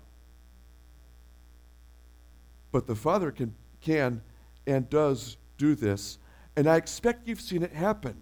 But 2.71 2.87
the 2.87 2.97
Father 2.97 3.31
can, 3.31 3.55
can 3.81 4.21
and 4.67 4.91
does 4.91 5.37
do 5.57 5.75
this, 5.75 6.19
and 6.57 6.69
I 6.69 6.77
expect 6.77 7.27
you've 7.27 7.41
seen 7.41 7.63
it 7.63 7.73
happen. 7.73 8.17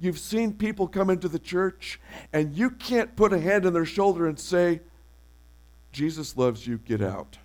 You've 0.00 0.18
seen 0.18 0.54
people 0.54 0.88
come 0.88 1.08
into 1.08 1.28
the 1.28 1.38
church, 1.38 2.00
and 2.32 2.54
you 2.54 2.70
can't 2.70 3.16
put 3.16 3.32
a 3.32 3.40
hand 3.40 3.64
on 3.64 3.72
their 3.72 3.86
shoulder 3.86 4.26
and 4.26 4.38
say, 4.38 4.80
Jesus 5.92 6.36
loves 6.36 6.66
you, 6.66 6.78
get 6.78 7.02
out. 7.02 7.38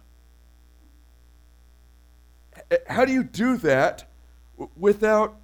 How 2.88 3.06
do 3.06 3.12
you 3.12 3.24
do 3.24 3.58
that 3.58 4.06
without 4.75 5.38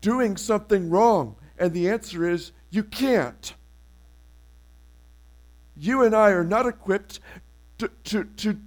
doing 0.00 0.36
something 0.36 0.90
wrong? 0.90 1.36
And 1.58 1.72
the 1.72 1.88
answer 1.88 2.28
is 2.28 2.52
you 2.70 2.82
can't. 2.82 3.54
You 5.76 6.02
and 6.02 6.14
I 6.14 6.30
are 6.30 6.44
not 6.44 6.66
equipped 6.66 7.20
to, 7.78 7.90
to, 8.04 8.24
to 8.24 8.58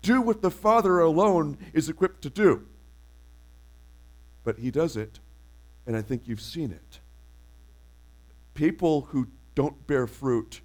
do 0.00 0.20
what 0.20 0.42
the 0.42 0.50
Father 0.50 1.00
alone 1.00 1.58
is 1.72 1.88
equipped 1.88 2.22
to 2.22 2.30
do. 2.30 2.66
But 4.44 4.58
He 4.58 4.70
does 4.70 4.96
it, 4.96 5.20
and 5.86 5.96
I 5.96 6.02
think 6.02 6.26
you've 6.26 6.40
seen 6.40 6.72
it. 6.72 7.00
People 8.54 9.02
who 9.10 9.28
don't 9.54 9.86
bear 9.86 10.06
fruit 10.06 10.60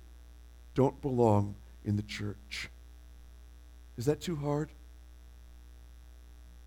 don't 0.73 0.99
belong 1.01 1.55
in 1.87 1.95
the 1.95 2.03
church. 2.03 2.69
Is 3.97 4.05
that 4.05 4.21
too 4.21 4.35
hard? 4.35 4.69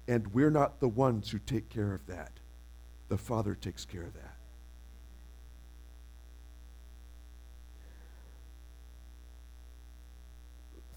And 0.09 0.27
we're 0.35 0.51
not 0.51 0.81
the 0.81 0.89
ones 0.89 1.31
who 1.31 1.39
take 1.39 1.69
care 1.69 1.95
of 1.95 2.07
that. 2.07 2.33
The 3.09 3.19
Father 3.19 3.55
takes 3.55 3.85
care 3.85 4.03
of 4.03 4.15
that. 4.15 4.35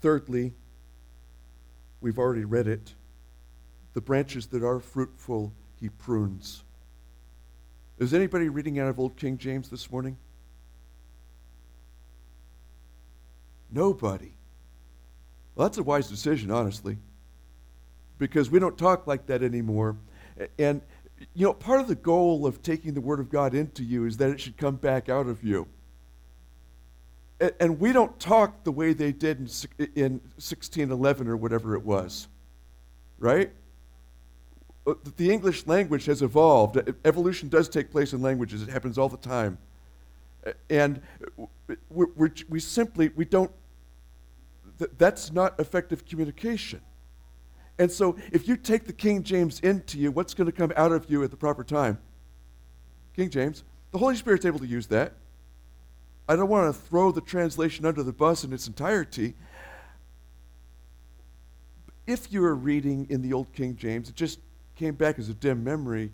Thirdly, 0.01 0.53
we've 2.01 2.17
already 2.17 2.45
read 2.45 2.67
it. 2.67 2.93
The 3.93 4.01
branches 4.01 4.47
that 4.47 4.63
are 4.63 4.79
fruitful, 4.79 5.53
he 5.79 5.89
prunes. 5.89 6.63
Is 7.99 8.13
anybody 8.13 8.49
reading 8.49 8.79
out 8.79 8.87
of 8.87 8.99
Old 8.99 9.17
King 9.17 9.37
James 9.37 9.69
this 9.69 9.91
morning? 9.91 10.17
Nobody. 13.73 14.33
Well, 15.55 15.67
that's 15.67 15.77
a 15.77 15.83
wise 15.83 16.07
decision, 16.07 16.51
honestly, 16.51 16.97
because 18.17 18.49
we 18.49 18.59
don't 18.59 18.77
talk 18.77 19.07
like 19.07 19.25
that 19.27 19.43
anymore. 19.43 19.97
And, 20.57 20.81
you 21.33 21.45
know, 21.45 21.53
part 21.53 21.79
of 21.79 21.87
the 21.87 21.95
goal 21.95 22.45
of 22.45 22.61
taking 22.61 22.93
the 22.93 23.01
Word 23.01 23.19
of 23.19 23.29
God 23.29 23.53
into 23.53 23.83
you 23.83 24.05
is 24.05 24.17
that 24.17 24.29
it 24.29 24.39
should 24.39 24.57
come 24.57 24.75
back 24.75 25.09
out 25.09 25.27
of 25.27 25.43
you. 25.43 25.67
And 27.59 27.79
we 27.79 27.91
don't 27.91 28.17
talk 28.19 28.63
the 28.63 28.71
way 28.71 28.93
they 28.93 29.11
did 29.11 29.39
in, 29.39 29.87
in 29.95 30.11
1611 30.37 31.27
or 31.27 31.35
whatever 31.35 31.75
it 31.75 31.83
was, 31.83 32.27
right? 33.19 33.51
Uh, 34.87 34.93
the 35.17 35.29
English 35.29 35.67
language 35.67 36.05
has 36.05 36.21
evolved. 36.21 36.79
Evolution 37.03 37.49
does 37.49 37.67
take 37.67 37.91
place 37.91 38.13
in 38.13 38.21
languages, 38.21 38.61
it 38.61 38.69
happens 38.69 38.97
all 38.97 39.09
the 39.09 39.17
time. 39.17 39.57
And 40.69 41.01
we 41.89 42.29
we 42.49 42.59
simply, 42.59 43.09
we 43.15 43.23
don't 43.23 43.51
th- 44.79 44.91
that's 44.97 45.31
not 45.31 45.59
effective 45.59 46.05
communication. 46.05 46.81
And 47.79 47.91
so, 47.91 48.17
if 48.31 48.47
you 48.47 48.55
take 48.55 48.85
the 48.85 48.93
King 48.93 49.23
James 49.23 49.59
into 49.61 49.97
you, 49.97 50.11
what's 50.11 50.33
going 50.33 50.45
to 50.45 50.51
come 50.51 50.71
out 50.75 50.91
of 50.91 51.09
you 51.09 51.23
at 51.23 51.31
the 51.31 51.37
proper 51.37 51.63
time? 51.63 51.97
King 53.15 53.29
James. 53.29 53.63
The 53.91 53.97
Holy 53.97 54.15
Spirit's 54.15 54.45
able 54.45 54.59
to 54.59 54.67
use 54.67 54.87
that. 54.87 55.13
I 56.27 56.35
don't 56.35 56.49
want 56.49 56.73
to 56.73 56.81
throw 56.81 57.11
the 57.11 57.21
translation 57.21 57.85
under 57.85 58.01
the 58.01 58.13
bus 58.13 58.43
in 58.43 58.53
its 58.53 58.67
entirety. 58.67 59.35
If 62.07 62.31
you 62.31 62.41
were 62.41 62.55
reading 62.55 63.07
in 63.09 63.21
the 63.21 63.33
Old 63.33 63.51
King 63.53 63.75
James, 63.75 64.09
it 64.09 64.15
just 64.15 64.39
came 64.75 64.95
back 64.95 65.19
as 65.19 65.29
a 65.29 65.33
dim 65.33 65.63
memory. 65.63 66.11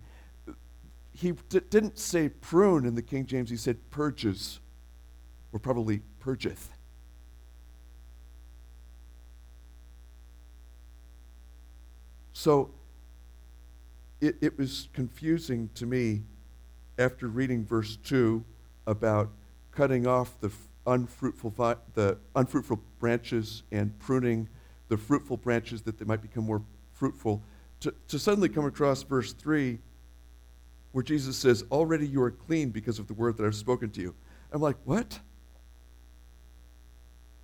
He 1.12 1.32
d- 1.48 1.60
didn't 1.70 1.98
say 1.98 2.28
prune 2.28 2.86
in 2.86 2.94
the 2.94 3.02
King 3.02 3.26
James, 3.26 3.50
he 3.50 3.56
said 3.56 3.78
purges, 3.90 4.60
or 5.52 5.58
probably 5.58 6.02
purgeth. 6.20 6.68
So 12.40 12.70
it, 14.22 14.36
it 14.40 14.56
was 14.56 14.88
confusing 14.94 15.68
to 15.74 15.84
me 15.84 16.22
after 16.98 17.28
reading 17.28 17.66
verse 17.66 17.96
2 17.96 18.42
about 18.86 19.28
cutting 19.72 20.06
off 20.06 20.40
the 20.40 20.50
unfruitful, 20.86 21.52
the 21.92 22.16
unfruitful 22.34 22.80
branches 22.98 23.62
and 23.70 23.98
pruning 23.98 24.48
the 24.88 24.96
fruitful 24.96 25.36
branches 25.36 25.82
that 25.82 25.98
they 25.98 26.06
might 26.06 26.22
become 26.22 26.44
more 26.44 26.62
fruitful, 26.94 27.42
to, 27.80 27.92
to 28.08 28.18
suddenly 28.18 28.48
come 28.48 28.64
across 28.64 29.02
verse 29.02 29.34
3 29.34 29.78
where 30.92 31.04
Jesus 31.04 31.36
says, 31.36 31.66
Already 31.70 32.08
you 32.08 32.22
are 32.22 32.30
clean 32.30 32.70
because 32.70 32.98
of 32.98 33.06
the 33.06 33.12
word 33.12 33.36
that 33.36 33.44
I've 33.44 33.54
spoken 33.54 33.90
to 33.90 34.00
you. 34.00 34.14
I'm 34.50 34.62
like, 34.62 34.76
What? 34.86 35.20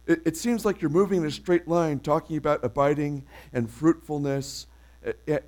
It, 0.07 0.23
it 0.25 0.37
seems 0.39 0.65
like 0.65 0.81
you're 0.81 0.91
moving 0.91 1.21
in 1.21 1.27
a 1.27 1.31
straight 1.31 1.69
line, 1.69 2.01
talking 2.01 2.39
about 2.39 2.65
abiding 2.65 3.27
and 3.53 3.71
fruitfulness 3.71 4.69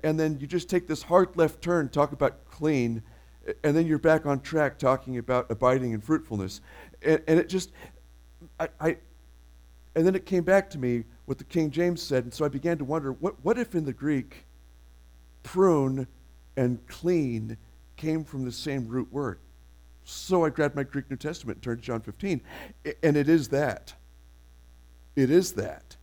and 0.03 0.19
then 0.19 0.37
you 0.39 0.47
just 0.47 0.69
take 0.69 0.87
this 0.87 1.03
hard 1.03 1.35
left 1.35 1.61
turn, 1.61 1.89
talk 1.89 2.11
about 2.11 2.45
clean, 2.49 3.01
and 3.63 3.75
then 3.75 3.85
you're 3.87 3.99
back 3.99 4.25
on 4.25 4.39
track 4.41 4.77
talking 4.77 5.17
about 5.17 5.49
abiding 5.49 5.93
and 5.93 6.03
fruitfulness. 6.03 6.61
And, 7.01 7.21
and 7.27 7.39
it 7.39 7.49
just, 7.49 7.71
I, 8.59 8.69
I, 8.79 8.97
and 9.95 10.05
then 10.05 10.15
it 10.15 10.25
came 10.25 10.43
back 10.43 10.69
to 10.71 10.77
me 10.77 11.03
what 11.25 11.37
the 11.37 11.43
King 11.43 11.71
James 11.71 12.01
said, 12.01 12.23
and 12.23 12.33
so 12.33 12.45
I 12.45 12.47
began 12.47 12.77
to 12.77 12.85
wonder 12.85 13.11
what, 13.13 13.35
what 13.43 13.57
if 13.57 13.75
in 13.75 13.85
the 13.85 13.93
Greek, 13.93 14.45
prune 15.43 16.07
and 16.57 16.85
clean 16.87 17.57
came 17.97 18.23
from 18.23 18.45
the 18.45 18.51
same 18.51 18.87
root 18.87 19.11
word? 19.11 19.39
So 20.03 20.45
I 20.45 20.49
grabbed 20.49 20.75
my 20.75 20.83
Greek 20.83 21.09
New 21.09 21.17
Testament 21.17 21.57
and 21.57 21.63
turned 21.63 21.79
to 21.79 21.85
John 21.85 22.01
15, 22.01 22.41
and 23.03 23.17
it 23.17 23.29
is 23.29 23.49
that. 23.49 23.93
It 25.15 25.29
is 25.29 25.53
that. 25.53 25.97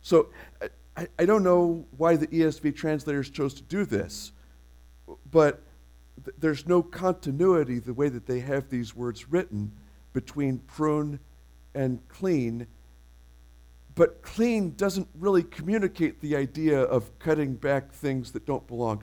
So 0.00 0.28
uh, 0.62 0.68
I, 0.96 1.08
I 1.18 1.24
don't 1.24 1.42
know 1.42 1.86
why 1.96 2.16
the 2.16 2.26
ESV 2.26 2.76
translators 2.76 3.30
chose 3.30 3.54
to 3.54 3.62
do 3.62 3.84
this, 3.84 4.32
but 5.30 5.62
th- 6.24 6.36
there's 6.38 6.66
no 6.66 6.82
continuity 6.82 7.78
the 7.78 7.94
way 7.94 8.08
that 8.08 8.26
they 8.26 8.40
have 8.40 8.68
these 8.68 8.94
words 8.94 9.28
written 9.30 9.72
between 10.12 10.58
prune 10.58 11.18
and 11.74 12.06
clean. 12.08 12.66
But 13.94 14.22
clean 14.22 14.74
doesn't 14.76 15.08
really 15.18 15.42
communicate 15.42 16.20
the 16.20 16.36
idea 16.36 16.80
of 16.80 17.18
cutting 17.18 17.54
back 17.54 17.92
things 17.92 18.32
that 18.32 18.44
don't 18.44 18.66
belong. 18.66 19.02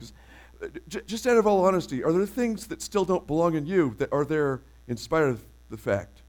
J- 0.88 1.00
just 1.06 1.26
out 1.26 1.36
of 1.36 1.46
all 1.46 1.64
honesty, 1.64 2.04
are 2.04 2.12
there 2.12 2.26
things 2.26 2.66
that 2.68 2.82
still 2.82 3.04
don't 3.04 3.26
belong 3.26 3.54
in 3.54 3.66
you 3.66 3.94
that 3.98 4.12
are 4.12 4.24
there 4.24 4.62
in 4.86 4.96
spite 4.96 5.24
of 5.24 5.42
the 5.70 5.76
fact. 5.76 6.22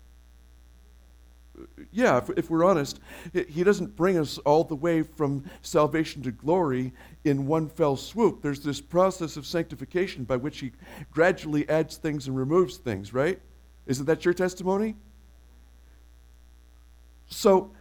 Yeah, 1.91 2.17
if, 2.17 2.29
if, 2.37 2.49
we're 2.49 2.63
honest, 2.63 2.99
he 3.33 3.63
doesn't 3.63 3.95
bring 3.95 4.17
us 4.17 4.37
all 4.39 4.63
the 4.63 4.75
way 4.75 5.03
from 5.03 5.43
salvation 5.61 6.21
to 6.23 6.31
glory 6.31 6.93
in 7.23 7.47
one 7.47 7.67
fell 7.67 7.95
swoop. 7.95 8.41
There's 8.41 8.61
this 8.61 8.81
process 8.81 9.37
of 9.37 9.45
sanctification 9.45 10.23
by 10.23 10.37
which 10.37 10.59
he 10.59 10.71
gradually 11.11 11.67
adds 11.69 11.97
things 11.97 12.27
and 12.27 12.35
removes 12.35 12.77
things, 12.77 13.13
right? 13.13 13.39
Isn't 13.87 14.05
that 14.05 14.25
your 14.25 14.33
testimony? 14.33 14.95
So, 17.27 17.71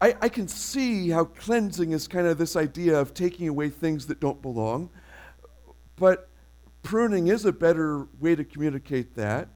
I, 0.00 0.16
I 0.22 0.28
can 0.28 0.48
see 0.48 1.10
how 1.10 1.24
cleansing 1.24 1.92
is 1.92 2.08
kind 2.08 2.26
of 2.26 2.38
this 2.38 2.56
idea 2.56 2.98
of 2.98 3.12
taking 3.12 3.48
away 3.48 3.68
things 3.68 4.06
that 4.06 4.18
don't 4.18 4.40
belong, 4.40 4.88
but 5.96 6.28
pruning 6.82 7.28
is 7.28 7.44
a 7.44 7.52
better 7.52 8.06
way 8.18 8.34
to 8.34 8.44
communicate 8.44 9.14
that. 9.16 9.48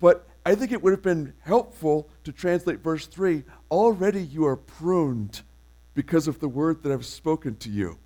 But 0.00 0.26
I 0.44 0.54
think 0.54 0.72
it 0.72 0.82
would 0.82 0.92
have 0.92 1.02
been 1.02 1.34
helpful 1.40 2.08
to 2.24 2.32
translate 2.32 2.80
verse 2.80 3.06
3 3.06 3.44
already 3.70 4.22
you 4.22 4.44
are 4.46 4.56
pruned 4.56 5.42
because 5.94 6.26
of 6.26 6.40
the 6.40 6.48
word 6.48 6.82
that 6.82 6.92
I've 6.92 7.06
spoken 7.06 7.56
to 7.56 7.70
you. 7.70 7.98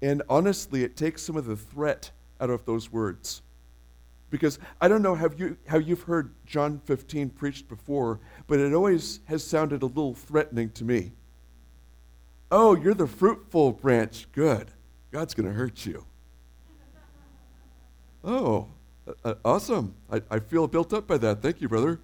And 0.00 0.22
honestly, 0.28 0.84
it 0.84 0.96
takes 0.96 1.22
some 1.22 1.36
of 1.36 1.46
the 1.46 1.56
threat 1.56 2.10
out 2.40 2.50
of 2.50 2.64
those 2.64 2.90
words. 2.90 3.42
Because 4.30 4.58
I 4.80 4.88
don't 4.88 5.02
know 5.02 5.14
how, 5.14 5.28
you, 5.36 5.56
how 5.66 5.78
you've 5.78 6.02
heard 6.02 6.32
John 6.46 6.80
15 6.84 7.30
preached 7.30 7.68
before, 7.68 8.20
but 8.46 8.60
it 8.60 8.72
always 8.72 9.20
has 9.24 9.42
sounded 9.42 9.82
a 9.82 9.86
little 9.86 10.14
threatening 10.14 10.70
to 10.70 10.84
me. 10.84 11.12
Oh, 12.50 12.76
you're 12.76 12.94
the 12.94 13.06
fruitful 13.06 13.72
branch. 13.72 14.28
Good. 14.32 14.70
God's 15.10 15.34
going 15.34 15.48
to 15.48 15.54
hurt 15.54 15.84
you. 15.84 16.04
Oh, 18.24 18.68
uh, 19.24 19.34
awesome. 19.44 19.94
I, 20.10 20.22
I 20.30 20.38
feel 20.38 20.66
built 20.66 20.92
up 20.92 21.06
by 21.06 21.18
that. 21.18 21.42
Thank 21.42 21.60
you, 21.60 21.68
brother. 21.68 21.98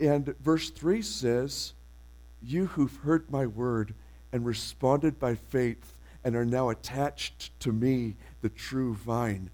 And 0.00 0.34
verse 0.40 0.70
3 0.70 1.02
says, 1.02 1.74
You 2.42 2.66
who've 2.66 2.96
heard 3.04 3.30
my 3.30 3.46
word 3.46 3.94
and 4.32 4.44
responded 4.44 5.18
by 5.18 5.34
faith 5.34 5.94
and 6.24 6.34
are 6.34 6.44
now 6.44 6.70
attached 6.70 7.58
to 7.60 7.72
me, 7.72 8.16
the 8.40 8.48
true 8.48 8.94
vine, 8.94 9.50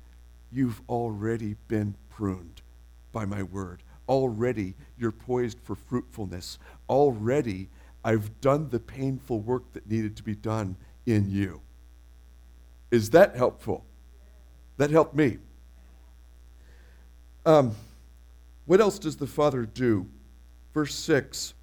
you've 0.50 0.80
already 0.88 1.56
been 1.66 1.94
pruned 2.10 2.62
by 3.12 3.24
my 3.24 3.42
word. 3.42 3.82
Already 4.08 4.74
you're 4.98 5.12
poised 5.12 5.58
for 5.62 5.74
fruitfulness. 5.74 6.58
Already 6.88 7.68
I've 8.04 8.40
done 8.40 8.70
the 8.70 8.80
painful 8.80 9.40
work 9.40 9.72
that 9.72 9.90
needed 9.90 10.16
to 10.16 10.22
be 10.22 10.34
done 10.34 10.76
in 11.04 11.30
you. 11.30 11.60
Is 12.90 13.10
that 13.10 13.36
helpful? 13.36 13.84
That 14.76 14.90
helped 14.90 15.14
me. 15.14 15.38
Um, 17.44 17.74
what 18.66 18.80
else 18.80 18.98
does 18.98 19.16
the 19.16 19.26
Father 19.26 19.64
do? 19.64 20.06
Verse 20.74 20.94
6 20.94 21.54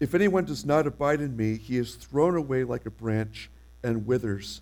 If 0.00 0.14
anyone 0.14 0.44
does 0.44 0.64
not 0.64 0.86
abide 0.86 1.20
in 1.20 1.36
me, 1.36 1.56
he 1.56 1.78
is 1.78 1.94
thrown 1.94 2.36
away 2.36 2.64
like 2.64 2.86
a 2.86 2.90
branch 2.90 3.50
and 3.82 4.06
withers, 4.06 4.60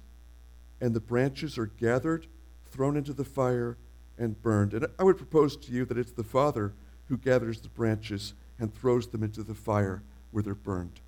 and 0.80 0.94
the 0.94 1.00
branches 1.00 1.58
are 1.58 1.66
gathered, 1.66 2.26
thrown 2.70 2.96
into 2.96 3.12
the 3.12 3.24
fire, 3.24 3.76
and 4.18 4.40
burned. 4.42 4.74
And 4.74 4.86
I 4.98 5.04
would 5.04 5.16
propose 5.16 5.56
to 5.56 5.72
you 5.72 5.84
that 5.86 5.98
it's 5.98 6.12
the 6.12 6.24
Father 6.24 6.72
who 7.08 7.16
gathers 7.16 7.60
the 7.60 7.68
branches 7.68 8.34
and 8.58 8.74
throws 8.74 9.08
them 9.08 9.22
into 9.22 9.42
the 9.42 9.54
fire 9.54 10.02
where 10.30 10.42
they're 10.42 10.54
burned. 10.54 11.00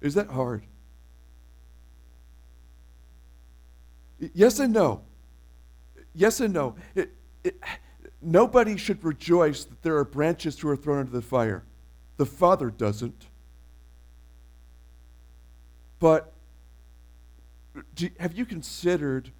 Is 0.00 0.14
that 0.14 0.28
hard? 0.28 0.64
Yes 4.18 4.58
and 4.58 4.72
no. 4.72 5.02
Yes 6.14 6.40
and 6.40 6.52
no. 6.52 6.74
It, 6.94 7.10
it, 7.44 7.60
nobody 8.20 8.76
should 8.76 9.02
rejoice 9.04 9.64
that 9.64 9.82
there 9.82 9.96
are 9.96 10.04
branches 10.04 10.58
who 10.58 10.68
are 10.68 10.76
thrown 10.76 11.00
into 11.00 11.12
the 11.12 11.22
fire. 11.22 11.64
The 12.16 12.26
Father 12.26 12.70
doesn't. 12.70 13.26
But 16.00 16.32
do, 17.94 18.08
have 18.18 18.36
you 18.36 18.44
considered 18.44 19.30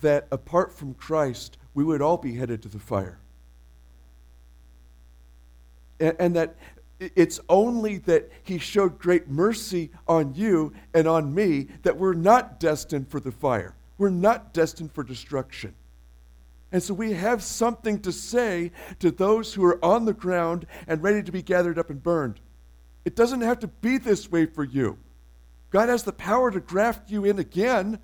that 0.00 0.26
apart 0.30 0.72
from 0.72 0.94
Christ, 0.94 1.58
we 1.74 1.84
would 1.84 2.02
all 2.02 2.16
be 2.16 2.36
headed 2.36 2.62
to 2.62 2.68
the 2.68 2.78
fire? 2.78 3.18
And, 5.98 6.16
and 6.18 6.36
that 6.36 6.56
it's 6.98 7.40
only 7.48 7.98
that 7.98 8.30
He 8.42 8.58
showed 8.58 8.98
great 8.98 9.28
mercy 9.28 9.90
on 10.06 10.34
you 10.34 10.72
and 10.94 11.06
on 11.06 11.34
me 11.34 11.68
that 11.82 11.96
we're 11.96 12.14
not 12.14 12.60
destined 12.60 13.08
for 13.08 13.20
the 13.20 13.32
fire. 13.32 13.74
We're 13.98 14.10
not 14.10 14.52
destined 14.52 14.92
for 14.92 15.02
destruction. 15.02 15.74
And 16.72 16.82
so 16.82 16.94
we 16.94 17.12
have 17.12 17.42
something 17.42 18.00
to 18.00 18.12
say 18.12 18.72
to 18.98 19.10
those 19.10 19.54
who 19.54 19.64
are 19.64 19.82
on 19.84 20.04
the 20.04 20.12
ground 20.12 20.66
and 20.86 21.02
ready 21.02 21.22
to 21.22 21.32
be 21.32 21.42
gathered 21.42 21.78
up 21.78 21.90
and 21.90 22.02
burned. 22.02 22.40
It 23.04 23.14
doesn't 23.14 23.42
have 23.42 23.60
to 23.60 23.68
be 23.68 23.98
this 23.98 24.30
way 24.30 24.46
for 24.46 24.64
you. 24.64 24.98
God 25.70 25.88
has 25.88 26.02
the 26.02 26.12
power 26.12 26.50
to 26.50 26.60
graft 26.60 27.10
you 27.10 27.24
in 27.24 27.38
again. 27.38 28.00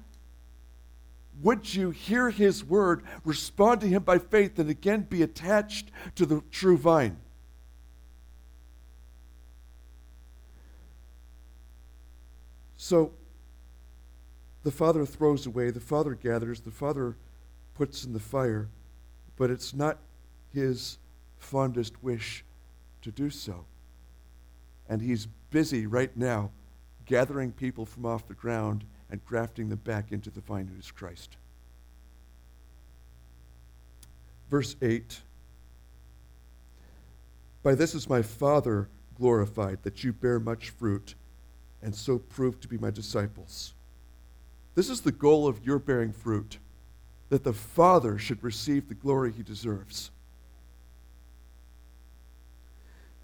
Would 1.42 1.74
you 1.74 1.90
hear 1.90 2.30
his 2.30 2.64
word, 2.64 3.02
respond 3.24 3.80
to 3.80 3.88
him 3.88 4.04
by 4.04 4.18
faith, 4.18 4.58
and 4.58 4.70
again 4.70 5.02
be 5.02 5.22
attached 5.22 5.90
to 6.14 6.24
the 6.24 6.42
true 6.50 6.76
vine? 6.76 7.16
So, 12.76 13.12
the 14.62 14.70
Father 14.70 15.04
throws 15.04 15.46
away, 15.46 15.70
the 15.70 15.80
Father 15.80 16.14
gathers, 16.14 16.60
the 16.60 16.70
Father 16.70 17.16
puts 17.74 18.04
in 18.04 18.12
the 18.12 18.20
fire, 18.20 18.68
but 19.36 19.50
it's 19.50 19.74
not 19.74 19.98
his 20.52 20.98
fondest 21.38 22.02
wish 22.02 22.44
to 23.02 23.10
do 23.10 23.30
so. 23.30 23.64
And 24.88 25.02
he's 25.02 25.26
busy 25.50 25.86
right 25.86 26.16
now 26.16 26.50
gathering 27.06 27.52
people 27.52 27.84
from 27.84 28.06
off 28.06 28.28
the 28.28 28.34
ground 28.34 28.84
and 29.10 29.24
grafting 29.24 29.68
them 29.68 29.80
back 29.80 30.12
into 30.12 30.30
the 30.30 30.40
vine 30.40 30.68
who 30.68 30.78
is 30.78 30.90
Christ. 30.90 31.36
Verse 34.50 34.76
8 34.80 35.20
By 37.62 37.74
this 37.74 37.94
is 37.94 38.08
my 38.08 38.22
Father 38.22 38.88
glorified, 39.18 39.82
that 39.82 40.04
you 40.04 40.12
bear 40.12 40.38
much 40.38 40.70
fruit, 40.70 41.14
and 41.82 41.94
so 41.94 42.18
prove 42.18 42.60
to 42.60 42.68
be 42.68 42.78
my 42.78 42.90
disciples. 42.90 43.74
This 44.74 44.88
is 44.88 45.02
the 45.02 45.12
goal 45.12 45.46
of 45.46 45.64
your 45.64 45.78
bearing 45.78 46.12
fruit, 46.12 46.58
that 47.28 47.44
the 47.44 47.52
Father 47.52 48.18
should 48.18 48.42
receive 48.42 48.88
the 48.88 48.94
glory 48.94 49.32
he 49.32 49.42
deserves. 49.42 50.10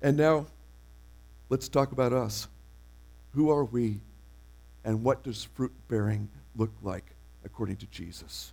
And 0.02 0.16
now, 0.16 0.46
let's 1.48 1.68
talk 1.68 1.92
about 1.92 2.12
us. 2.12 2.48
Who 3.34 3.50
are 3.50 3.64
we, 3.64 4.00
and 4.84 5.02
what 5.02 5.22
does 5.22 5.44
fruit 5.44 5.72
bearing 5.88 6.28
look 6.56 6.72
like 6.82 7.04
according 7.44 7.76
to 7.76 7.86
Jesus? 7.86 8.52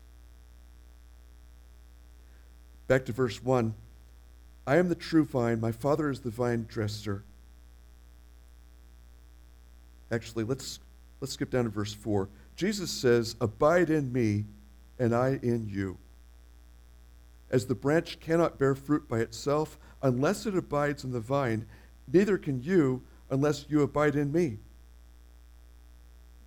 Back 2.88 3.05
to 3.05 3.12
verse 3.12 3.43
1. 3.43 3.73
I 4.67 4.77
am 4.77 4.89
the 4.89 4.95
true 4.95 5.25
vine, 5.25 5.60
my 5.60 5.71
Father 5.71 6.10
is 6.10 6.21
the 6.21 6.29
vine 6.29 6.65
dresser. 6.67 7.23
Actually, 10.12 10.43
let's, 10.43 10.79
let's 11.19 11.34
skip 11.34 11.51
down 11.51 11.65
to 11.65 11.69
verse 11.69 11.93
4. 11.93 12.29
Jesus 12.56 12.91
says, 12.91 13.36
Abide 13.41 13.89
in 13.89 14.12
me, 14.12 14.46
and 14.98 15.13
I 15.13 15.39
in 15.41 15.68
you. 15.70 15.98
As 17.50 17.65
the 17.65 17.76
branch 17.76 18.20
cannot 18.20 18.58
bear 18.58 18.76
fruit 18.76 19.08
by 19.08 19.20
itself 19.20 19.78
unless 20.02 20.46
it 20.46 20.58
abides 20.58 21.04
in 21.04 21.12
the 21.12 21.20
vine, 21.20 21.65
neither 22.12 22.38
can 22.38 22.62
you 22.62 23.02
unless 23.30 23.65
you 23.70 23.82
abide 23.82 24.15
in 24.15 24.32
me. 24.32 24.58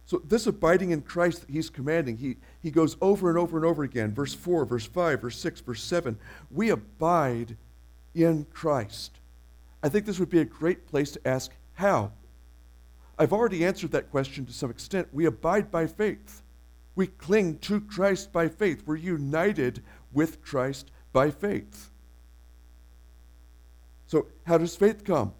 So, 0.06 0.22
this 0.24 0.46
abiding 0.46 0.90
in 0.90 1.02
Christ 1.02 1.42
that 1.42 1.50
he's 1.50 1.68
commanding, 1.68 2.16
he, 2.16 2.36
he 2.62 2.70
goes 2.70 2.96
over 3.02 3.28
and 3.28 3.38
over 3.38 3.58
and 3.58 3.66
over 3.66 3.82
again. 3.82 4.14
Verse 4.14 4.32
4, 4.32 4.64
verse 4.64 4.86
5, 4.86 5.20
verse 5.20 5.38
6, 5.38 5.60
verse 5.60 5.82
7. 5.82 6.18
We 6.50 6.70
abide 6.70 7.58
in 8.14 8.46
Christ. 8.54 9.18
I 9.82 9.90
think 9.90 10.06
this 10.06 10.18
would 10.18 10.30
be 10.30 10.40
a 10.40 10.46
great 10.46 10.86
place 10.86 11.10
to 11.12 11.28
ask 11.28 11.52
how. 11.74 12.12
I've 13.18 13.32
already 13.32 13.64
answered 13.64 13.90
that 13.92 14.10
question 14.10 14.46
to 14.46 14.52
some 14.52 14.70
extent. 14.70 15.08
We 15.12 15.26
abide 15.26 15.70
by 15.70 15.86
faith. 15.86 16.42
We 16.94 17.08
cling 17.08 17.58
to 17.60 17.80
Christ 17.80 18.32
by 18.32 18.48
faith. 18.48 18.82
We're 18.86 18.96
united 18.96 19.82
with 20.12 20.42
Christ 20.42 20.90
by 21.12 21.30
faith. 21.30 21.90
So, 24.06 24.26
how 24.46 24.58
does 24.58 24.74
faith 24.74 25.04
come? 25.04 25.32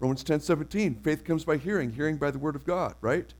Romans 0.00 0.22
10 0.24 0.40
17. 0.40 0.96
Faith 0.96 1.24
comes 1.24 1.44
by 1.44 1.56
hearing, 1.56 1.90
hearing 1.92 2.16
by 2.16 2.30
the 2.30 2.38
word 2.38 2.56
of 2.56 2.64
God, 2.64 2.94
right? 3.00 3.32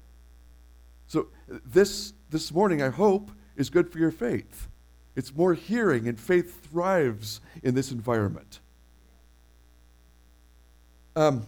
So, 1.07 1.29
this, 1.48 2.14
this 2.31 2.52
morning, 2.52 2.83
I 2.83 2.88
hope, 2.88 3.31
is 3.57 3.70
good 3.70 3.90
for 3.90 3.98
your 3.98 4.11
faith. 4.11 4.68
It's 5.14 5.35
more 5.35 5.55
hearing, 5.55 6.09
and 6.09 6.18
faith 6.18 6.68
thrives 6.70 7.40
in 7.62 7.74
this 7.74 7.90
environment. 7.90 8.61
Um, 11.14 11.46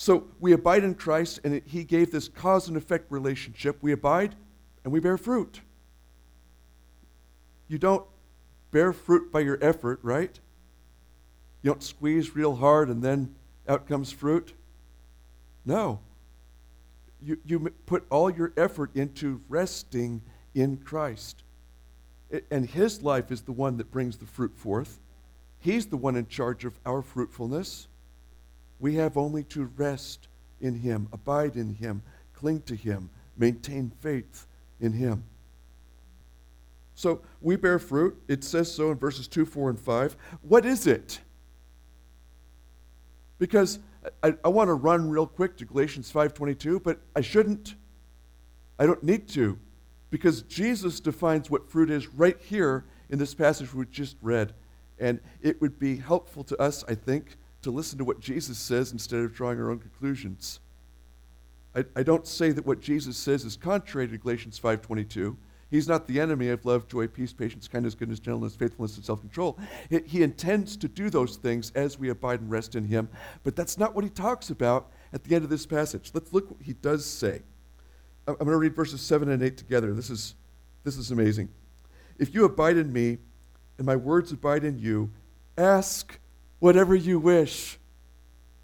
So 0.00 0.24
we 0.40 0.52
abide 0.52 0.82
in 0.82 0.94
Christ, 0.94 1.40
and 1.44 1.60
He 1.66 1.84
gave 1.84 2.10
this 2.10 2.26
cause 2.26 2.68
and 2.68 2.76
effect 2.78 3.12
relationship. 3.12 3.76
We 3.82 3.92
abide 3.92 4.34
and 4.82 4.94
we 4.94 4.98
bear 4.98 5.18
fruit. 5.18 5.60
You 7.68 7.76
don't 7.76 8.06
bear 8.70 8.94
fruit 8.94 9.30
by 9.30 9.40
your 9.40 9.58
effort, 9.60 10.00
right? 10.02 10.40
You 11.60 11.72
don't 11.72 11.82
squeeze 11.82 12.34
real 12.34 12.56
hard 12.56 12.88
and 12.88 13.02
then 13.02 13.34
out 13.68 13.86
comes 13.86 14.10
fruit. 14.10 14.54
No. 15.66 16.00
You, 17.22 17.36
you 17.44 17.60
put 17.84 18.06
all 18.08 18.30
your 18.30 18.54
effort 18.56 18.96
into 18.96 19.42
resting 19.50 20.22
in 20.54 20.78
Christ. 20.78 21.42
And 22.50 22.66
His 22.66 23.02
life 23.02 23.30
is 23.30 23.42
the 23.42 23.52
one 23.52 23.76
that 23.76 23.90
brings 23.90 24.16
the 24.16 24.24
fruit 24.24 24.56
forth. 24.56 24.98
He's 25.58 25.84
the 25.84 25.98
one 25.98 26.16
in 26.16 26.26
charge 26.26 26.64
of 26.64 26.80
our 26.86 27.02
fruitfulness. 27.02 27.86
We 28.80 28.96
have 28.96 29.16
only 29.16 29.44
to 29.44 29.70
rest 29.76 30.28
in 30.60 30.74
Him, 30.74 31.08
abide 31.12 31.56
in 31.56 31.74
Him, 31.74 32.02
cling 32.34 32.62
to 32.62 32.74
Him, 32.74 33.10
maintain 33.36 33.92
faith 34.00 34.46
in 34.80 34.92
Him. 34.92 35.24
So 36.94 37.20
we 37.40 37.56
bear 37.56 37.78
fruit. 37.78 38.20
It 38.28 38.44
says 38.44 38.70
so 38.70 38.90
in 38.90 38.98
verses 38.98 39.28
2, 39.28 39.46
4, 39.46 39.70
and 39.70 39.80
5. 39.80 40.16
What 40.42 40.66
is 40.66 40.86
it? 40.86 41.20
Because 43.38 43.78
I, 44.22 44.34
I 44.44 44.48
want 44.48 44.68
to 44.68 44.74
run 44.74 45.08
real 45.08 45.26
quick 45.26 45.56
to 45.58 45.64
Galatians 45.64 46.12
5.22, 46.12 46.82
but 46.82 47.00
I 47.16 47.20
shouldn't. 47.20 47.74
I 48.78 48.86
don't 48.86 49.02
need 49.02 49.28
to. 49.30 49.58
Because 50.10 50.42
Jesus 50.42 51.00
defines 51.00 51.50
what 51.50 51.70
fruit 51.70 51.90
is 51.90 52.08
right 52.08 52.36
here 52.40 52.84
in 53.08 53.18
this 53.18 53.34
passage 53.34 53.72
we 53.72 53.86
just 53.86 54.16
read. 54.20 54.52
And 54.98 55.20
it 55.40 55.60
would 55.60 55.78
be 55.78 55.96
helpful 55.96 56.44
to 56.44 56.60
us, 56.60 56.84
I 56.86 56.94
think, 56.94 57.36
to 57.62 57.70
listen 57.70 57.98
to 57.98 58.04
what 58.04 58.20
Jesus 58.20 58.58
says 58.58 58.92
instead 58.92 59.20
of 59.20 59.34
drawing 59.34 59.60
our 59.60 59.70
own 59.70 59.78
conclusions. 59.78 60.60
I, 61.74 61.84
I 61.94 62.02
don't 62.02 62.26
say 62.26 62.50
that 62.50 62.66
what 62.66 62.80
Jesus 62.80 63.16
says 63.16 63.44
is 63.44 63.56
contrary 63.56 64.08
to 64.08 64.18
Galatians 64.18 64.58
5.22. 64.58 65.36
He's 65.70 65.86
not 65.86 66.08
the 66.08 66.18
enemy 66.18 66.48
of 66.48 66.64
love, 66.64 66.88
joy, 66.88 67.06
peace, 67.06 67.32
patience, 67.32 67.68
kindness, 67.68 67.94
goodness, 67.94 68.18
gentleness, 68.18 68.56
faithfulness, 68.56 68.96
and 68.96 69.04
self 69.04 69.20
control. 69.20 69.56
He 70.04 70.24
intends 70.24 70.76
to 70.78 70.88
do 70.88 71.10
those 71.10 71.36
things 71.36 71.70
as 71.76 71.96
we 71.96 72.08
abide 72.08 72.40
and 72.40 72.50
rest 72.50 72.74
in 72.74 72.84
Him, 72.84 73.08
but 73.44 73.54
that's 73.54 73.78
not 73.78 73.94
what 73.94 74.02
He 74.02 74.10
talks 74.10 74.50
about 74.50 74.90
at 75.12 75.22
the 75.22 75.34
end 75.36 75.44
of 75.44 75.50
this 75.50 75.66
passage. 75.66 76.10
Let's 76.12 76.32
look 76.32 76.50
what 76.50 76.60
He 76.60 76.72
does 76.72 77.06
say. 77.06 77.42
I'm 78.26 78.34
going 78.34 78.50
to 78.50 78.56
read 78.56 78.74
verses 78.74 79.00
7 79.00 79.30
and 79.30 79.42
8 79.42 79.56
together. 79.56 79.94
This 79.94 80.10
is, 80.10 80.34
this 80.82 80.96
is 80.96 81.12
amazing. 81.12 81.48
If 82.18 82.34
you 82.34 82.44
abide 82.44 82.76
in 82.76 82.92
me, 82.92 83.18
and 83.78 83.86
my 83.86 83.96
words 83.96 84.32
abide 84.32 84.64
in 84.64 84.78
you, 84.78 85.10
ask 85.56 86.18
whatever 86.60 86.94
you 86.94 87.18
wish, 87.18 87.78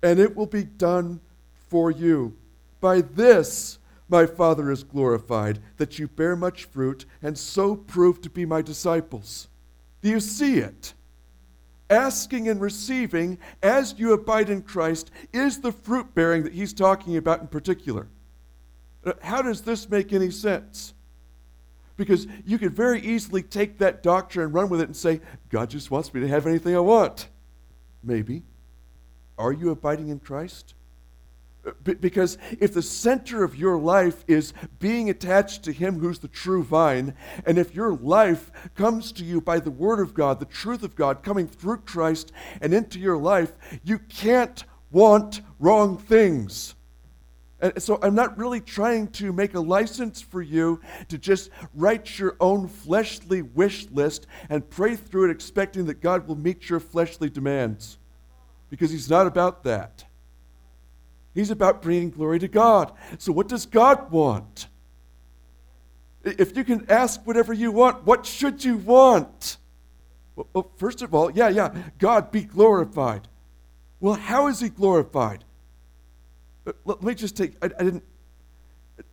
and 0.03 0.21
it 0.21 0.37
will 0.37 0.47
be 0.47 0.65
done 0.65 1.21
for 1.69 1.91
you. 1.91 2.37
By 2.81 3.01
this, 3.01 3.79
my 4.09 4.27
Father 4.27 4.71
is 4.71 4.85
glorified, 4.85 5.59
that 5.79 5.99
you 5.99 6.07
bear 6.07 6.37
much 6.37 6.65
fruit 6.65 7.05
and 7.23 7.37
so 7.37 7.75
prove 7.75 8.21
to 8.21 8.31
be 8.31 8.47
my 8.47 8.63
disciples. 8.63 9.49
Do 10.03 10.09
you 10.09 10.21
see 10.21 10.59
it? 10.59 10.95
Asking 11.91 12.49
and 12.49 12.61
receiving 12.61 13.39
as 13.63 13.95
you 13.99 14.13
abide 14.13 14.51
in 14.51 14.63
Christ 14.63 15.11
is 15.33 15.61
the 15.61 15.73
fruit 15.73 16.15
bearing 16.15 16.45
that 16.45 16.53
he's 16.53 16.73
talking 16.73 17.17
about 17.17 17.41
in 17.41 17.49
particular. 17.49 18.09
How 19.23 19.43
does 19.43 19.63
this 19.63 19.89
make 19.89 20.13
any 20.13 20.31
sense? 20.31 20.95
Because 21.97 22.27
you 22.45 22.59
could 22.59 22.75
very 22.75 23.01
easily 23.01 23.43
take 23.43 23.79
that 23.79 24.03
doctrine 24.03 24.47
and 24.47 24.55
run 24.55 24.69
with 24.69 24.81
it 24.81 24.89
and 24.89 24.97
say, 24.97 25.21
God 25.49 25.71
just 25.71 25.91
wants 25.91 26.13
me 26.13 26.21
to 26.21 26.29
have 26.29 26.47
anything 26.47 26.77
I 26.77 26.81
want. 26.81 27.29
Maybe. 28.07 28.45
Are 29.37 29.53
you 29.53 29.71
abiding 29.71 30.09
in 30.09 30.21
Christ? 30.21 30.75
Uh, 31.67 31.73
because 31.83 32.39
if 32.61 32.73
the 32.73 32.81
center 32.81 33.43
of 33.43 33.57
your 33.57 33.77
life 33.77 34.25
is 34.29 34.55
being 34.79 35.11
attached 35.11 35.65
to 35.65 35.73
Him 35.73 35.99
who's 35.99 36.21
the 36.21 36.29
true 36.29 36.63
vine, 36.63 37.15
and 37.45 37.59
if 37.59 37.75
your 37.75 37.95
life 37.95 38.53
comes 38.77 39.11
to 39.13 39.25
you 39.25 39.41
by 39.41 39.59
the 39.59 39.71
Word 39.71 40.01
of 40.01 40.15
God, 40.15 40.39
the 40.39 40.47
truth 40.47 40.85
of 40.85 40.95
God 40.95 41.25
coming 41.25 41.49
through 41.49 41.79
Christ 41.79 42.31
and 42.61 42.73
into 42.73 43.01
your 43.01 43.19
life, 43.19 43.53
you 43.83 43.99
can't 43.99 44.65
want 44.93 45.41
wrong 45.59 45.99
things. 45.99 46.77
So 47.79 47.99
I'm 48.03 48.15
not 48.15 48.37
really 48.37 48.61
trying 48.61 49.09
to 49.09 49.33
make 49.33 49.55
a 49.55 49.61
license 49.61 50.21
for 50.21 50.43
you 50.43 50.81
to 51.09 51.19
just 51.19 51.51
write 51.75 52.19
your 52.19 52.37
own 52.41 52.69
fleshly 52.69 53.43
wish 53.43 53.89
list 53.91 54.27
and 54.49 54.69
pray 54.69 54.97
through 54.97 55.29
it 55.29 55.31
expecting 55.31 55.87
that 55.87 56.01
God 56.01 56.29
will 56.29 56.37
meet 56.37 56.69
your 56.69 56.81
fleshly 56.81 57.31
demands. 57.31 57.99
Because 58.69 58.91
He's 58.91 59.09
not 59.09 59.27
about 59.27 59.65
that. 59.65 60.05
He's 61.35 61.51
about 61.51 61.83
bringing 61.83 62.11
glory 62.11 62.39
to 62.39 62.49
God. 62.49 62.93
So, 63.19 63.31
what 63.31 63.49
does 63.49 63.67
God 63.67 64.11
want? 64.11 64.69
If 66.25 66.57
you 66.57 66.65
can 66.65 66.87
ask 66.91 67.25
whatever 67.27 67.53
you 67.53 67.71
want, 67.71 68.05
what 68.05 68.27
should 68.27 68.65
you 68.65 68.79
want? 68.79 69.59
Well, 70.35 70.71
first 70.77 71.03
of 71.03 71.15
all, 71.15 71.31
yeah, 71.31 71.49
yeah, 71.49 71.75
God 71.99 72.31
be 72.31 72.43
glorified. 72.43 73.29
Well, 74.01 74.15
how 74.15 74.49
is 74.49 74.61
He 74.61 74.69
glorified? 74.69 75.45
Let 76.85 77.03
me 77.03 77.15
just 77.15 77.37
take, 77.37 77.53
I, 77.63 77.67
I 77.67 77.85
didn't, 77.85 78.03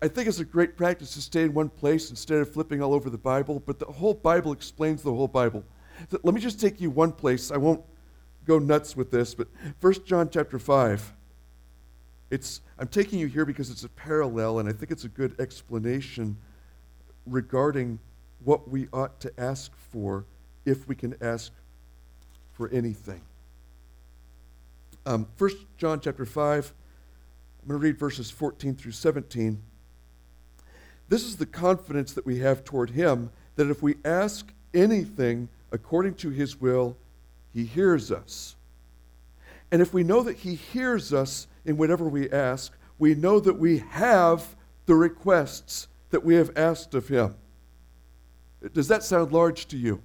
I 0.02 0.08
think 0.08 0.28
it's 0.28 0.40
a 0.40 0.46
great 0.46 0.76
practice 0.78 1.14
to 1.14 1.22
stay 1.22 1.44
in 1.44 1.54
one 1.54 1.70
place 1.70 2.10
instead 2.10 2.40
of 2.40 2.52
flipping 2.52 2.82
all 2.82 2.94
over 2.94 3.10
the 3.10 3.18
Bible, 3.18 3.62
but 3.66 3.80
the 3.80 3.86
whole 3.86 4.14
Bible 4.14 4.52
explains 4.52 5.04
the 5.04 5.14
whole 5.14 5.28
Bible. 5.28 5.64
So 6.10 6.20
let 6.24 6.34
me 6.34 6.42
just 6.42 6.60
take 6.60 6.82
you 6.82 6.90
one 6.90 7.12
place. 7.12 7.52
I 7.52 7.58
won't 7.58 7.84
go 8.46 8.60
nuts 8.60 8.96
with 8.96 9.12
this, 9.12 9.36
but 9.36 9.48
1 9.82 9.94
John 10.06 10.30
chapter 10.30 10.58
5. 10.58 11.14
It's, 12.32 12.62
I'm 12.80 12.88
taking 12.88 13.20
you 13.20 13.28
here 13.28 13.46
because 13.46 13.70
it's 13.70 13.84
a 13.84 13.90
parallel, 13.90 14.60
and 14.60 14.68
I 14.68 14.74
think 14.74 14.92
it's 14.92 15.04
a 15.04 15.10
good 15.10 15.40
explanation 15.40 16.38
regarding 17.28 18.00
what 18.44 18.68
we 18.68 18.88
ought 18.92 19.20
to 19.22 19.32
ask 19.38 19.72
for 19.92 20.26
if 20.66 20.88
we 20.88 20.96
can 20.96 21.16
ask 21.22 21.52
for 22.54 22.70
anything. 22.70 23.22
Um, 25.06 25.28
1 25.38 25.52
John 25.78 26.00
chapter 26.00 26.26
5, 26.26 26.74
I'm 27.64 27.70
going 27.70 27.80
to 27.80 27.84
read 27.88 27.98
verses 27.98 28.30
14 28.30 28.76
through 28.76 28.92
17. 28.92 29.62
This 31.10 31.24
is 31.24 31.38
the 31.38 31.46
confidence 31.46 32.14
that 32.14 32.26
we 32.26 32.40
have 32.40 32.64
toward 32.64 32.92
him 32.92 33.32
that 33.56 33.70
if 33.70 33.82
we 33.82 33.96
ask 34.04 34.52
anything 34.74 35.50
according 35.72 36.16
to 36.16 36.30
his 36.30 36.60
will, 36.60 36.98
he 37.54 37.66
hears 37.66 38.12
us. 38.12 38.56
And 39.72 39.82
if 39.82 39.94
we 39.94 40.04
know 40.04 40.22
that 40.24 40.38
he 40.38 40.56
hears 40.56 41.14
us, 41.14 41.48
in 41.66 41.78
whatever 41.78 42.08
we 42.08 42.30
ask, 42.30 42.74
we 43.00 43.16
know 43.16 43.40
that 43.40 43.58
we 43.58 43.80
have 43.80 44.56
the 44.86 44.96
requests 44.96 45.88
that 46.10 46.24
we 46.24 46.36
have 46.36 46.52
asked 46.56 46.94
of 46.94 47.08
Him. 47.08 47.36
Does 48.74 48.88
that 48.88 49.04
sound 49.04 49.32
large 49.32 49.68
to 49.68 49.78
you? 49.78 50.02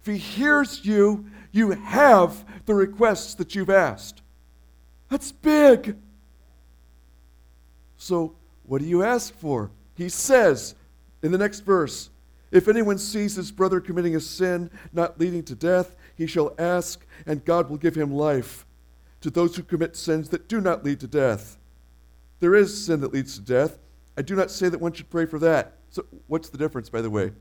If 0.00 0.06
He 0.06 0.18
hears 0.18 0.84
you, 0.84 1.26
you 1.52 1.70
have 1.70 2.44
the 2.66 2.74
requests 2.74 3.34
that 3.34 3.54
you've 3.54 3.70
asked. 3.70 4.22
That's 5.10 5.32
big. 5.32 5.96
So, 7.96 8.36
what 8.64 8.80
do 8.80 8.86
you 8.86 9.02
ask 9.02 9.34
for? 9.34 9.70
He 9.94 10.08
says 10.08 10.74
in 11.22 11.32
the 11.32 11.38
next 11.38 11.60
verse 11.60 12.10
If 12.50 12.68
anyone 12.68 12.98
sees 12.98 13.36
his 13.36 13.50
brother 13.52 13.80
committing 13.80 14.16
a 14.16 14.20
sin 14.20 14.70
not 14.92 15.18
leading 15.18 15.42
to 15.44 15.54
death, 15.54 15.94
he 16.16 16.26
shall 16.26 16.54
ask, 16.58 17.04
and 17.26 17.44
God 17.44 17.70
will 17.70 17.76
give 17.76 17.94
him 17.94 18.12
life 18.12 18.66
to 19.20 19.30
those 19.30 19.56
who 19.56 19.62
commit 19.62 19.96
sins 19.96 20.28
that 20.30 20.48
do 20.48 20.60
not 20.60 20.84
lead 20.84 21.00
to 21.00 21.06
death. 21.06 21.56
There 22.40 22.54
is 22.54 22.84
sin 22.84 23.00
that 23.00 23.12
leads 23.12 23.36
to 23.36 23.40
death. 23.40 23.78
I 24.16 24.22
do 24.22 24.36
not 24.36 24.50
say 24.50 24.68
that 24.68 24.80
one 24.80 24.92
should 24.92 25.10
pray 25.10 25.26
for 25.26 25.38
that. 25.38 25.78
So, 25.90 26.04
what's 26.26 26.48
the 26.48 26.58
difference, 26.58 26.90
by 26.90 27.00
the 27.00 27.10
way? 27.10 27.32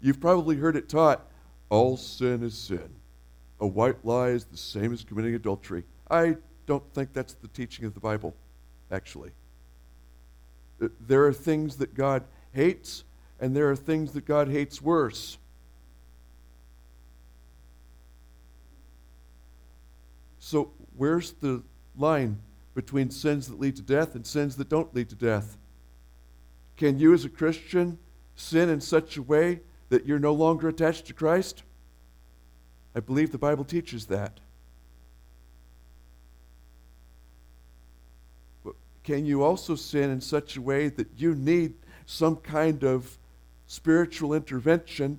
You've 0.00 0.20
probably 0.20 0.56
heard 0.56 0.76
it 0.76 0.88
taught 0.88 1.26
all 1.70 1.96
sin 1.96 2.42
is 2.42 2.56
sin. 2.56 2.88
A 3.60 3.66
white 3.66 4.04
lie 4.04 4.28
is 4.28 4.44
the 4.44 4.56
same 4.56 4.92
as 4.92 5.04
committing 5.04 5.34
adultery. 5.34 5.84
I 6.10 6.36
don't 6.68 6.84
think 6.92 7.14
that's 7.14 7.32
the 7.32 7.48
teaching 7.48 7.86
of 7.86 7.94
the 7.94 8.00
Bible, 8.00 8.36
actually. 8.92 9.30
There 10.78 11.24
are 11.24 11.32
things 11.32 11.76
that 11.78 11.94
God 11.94 12.24
hates, 12.52 13.04
and 13.40 13.56
there 13.56 13.70
are 13.70 13.74
things 13.74 14.12
that 14.12 14.26
God 14.26 14.48
hates 14.48 14.82
worse. 14.82 15.38
So, 20.38 20.70
where's 20.94 21.32
the 21.32 21.62
line 21.96 22.38
between 22.74 23.10
sins 23.10 23.48
that 23.48 23.58
lead 23.58 23.76
to 23.76 23.82
death 23.82 24.14
and 24.14 24.26
sins 24.26 24.56
that 24.56 24.68
don't 24.68 24.94
lead 24.94 25.08
to 25.08 25.16
death? 25.16 25.56
Can 26.76 26.98
you, 26.98 27.14
as 27.14 27.24
a 27.24 27.30
Christian, 27.30 27.98
sin 28.36 28.68
in 28.68 28.82
such 28.82 29.16
a 29.16 29.22
way 29.22 29.60
that 29.88 30.06
you're 30.06 30.18
no 30.18 30.34
longer 30.34 30.68
attached 30.68 31.06
to 31.06 31.14
Christ? 31.14 31.62
I 32.94 33.00
believe 33.00 33.32
the 33.32 33.38
Bible 33.38 33.64
teaches 33.64 34.06
that. 34.06 34.40
Can 39.08 39.24
you 39.24 39.42
also 39.42 39.74
sin 39.74 40.10
in 40.10 40.20
such 40.20 40.58
a 40.58 40.60
way 40.60 40.90
that 40.90 41.08
you 41.16 41.34
need 41.34 41.72
some 42.04 42.36
kind 42.36 42.84
of 42.84 43.16
spiritual 43.66 44.34
intervention, 44.34 45.18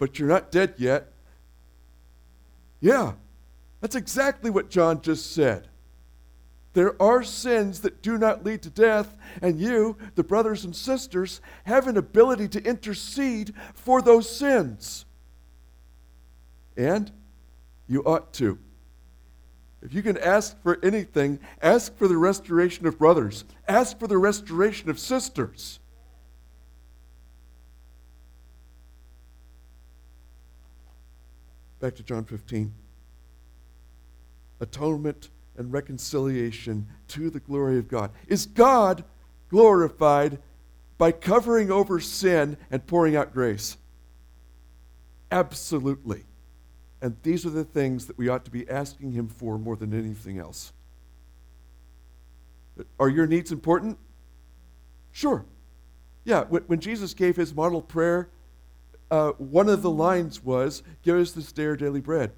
but 0.00 0.18
you're 0.18 0.28
not 0.28 0.50
dead 0.50 0.74
yet? 0.78 1.12
Yeah, 2.80 3.12
That's 3.80 3.94
exactly 3.94 4.50
what 4.50 4.68
John 4.68 5.00
just 5.00 5.30
said. 5.30 5.68
There 6.72 7.00
are 7.00 7.22
sins 7.22 7.82
that 7.82 8.02
do 8.02 8.18
not 8.18 8.42
lead 8.42 8.62
to 8.62 8.70
death, 8.70 9.16
and 9.40 9.60
you, 9.60 9.96
the 10.16 10.24
brothers 10.24 10.64
and 10.64 10.74
sisters, 10.74 11.40
have 11.66 11.86
an 11.86 11.96
ability 11.96 12.48
to 12.48 12.64
intercede 12.64 13.54
for 13.74 14.02
those 14.02 14.28
sins. 14.28 15.04
And 16.76 17.12
you 17.86 18.02
ought 18.02 18.32
to. 18.34 18.58
If 19.84 19.92
you 19.92 20.02
can 20.02 20.16
ask 20.16 20.60
for 20.62 20.78
anything, 20.82 21.38
ask 21.60 21.94
for 21.96 22.08
the 22.08 22.16
restoration 22.16 22.86
of 22.86 22.98
brothers, 22.98 23.44
ask 23.68 23.98
for 23.98 24.06
the 24.06 24.16
restoration 24.16 24.88
of 24.88 24.98
sisters. 24.98 25.78
Back 31.80 31.96
to 31.96 32.02
John 32.02 32.24
15. 32.24 32.72
Atonement 34.58 35.28
and 35.58 35.70
reconciliation 35.70 36.88
to 37.08 37.28
the 37.28 37.40
glory 37.40 37.78
of 37.78 37.86
God. 37.86 38.10
Is 38.26 38.46
God 38.46 39.04
glorified 39.50 40.38
by 40.96 41.12
covering 41.12 41.70
over 41.70 42.00
sin 42.00 42.56
and 42.70 42.86
pouring 42.86 43.16
out 43.16 43.34
grace? 43.34 43.76
Absolutely. 45.30 46.24
And 47.04 47.18
these 47.22 47.44
are 47.44 47.50
the 47.50 47.64
things 47.64 48.06
that 48.06 48.16
we 48.16 48.30
ought 48.30 48.46
to 48.46 48.50
be 48.50 48.66
asking 48.66 49.12
Him 49.12 49.28
for 49.28 49.58
more 49.58 49.76
than 49.76 49.92
anything 49.92 50.38
else. 50.38 50.72
Are 52.98 53.10
your 53.10 53.26
needs 53.26 53.52
important? 53.52 53.98
Sure. 55.12 55.44
Yeah, 56.24 56.44
when, 56.44 56.80
Jesus 56.80 57.12
gave 57.12 57.36
his 57.36 57.54
model 57.54 57.82
prayer, 57.82 58.30
uh, 59.10 59.32
one 59.32 59.68
of 59.68 59.82
the 59.82 59.90
lines 59.90 60.42
was, 60.42 60.82
Give 61.02 61.16
us 61.16 61.32
this 61.32 61.52
day 61.52 61.66
our 61.66 61.76
daily 61.76 62.00
bread. 62.00 62.32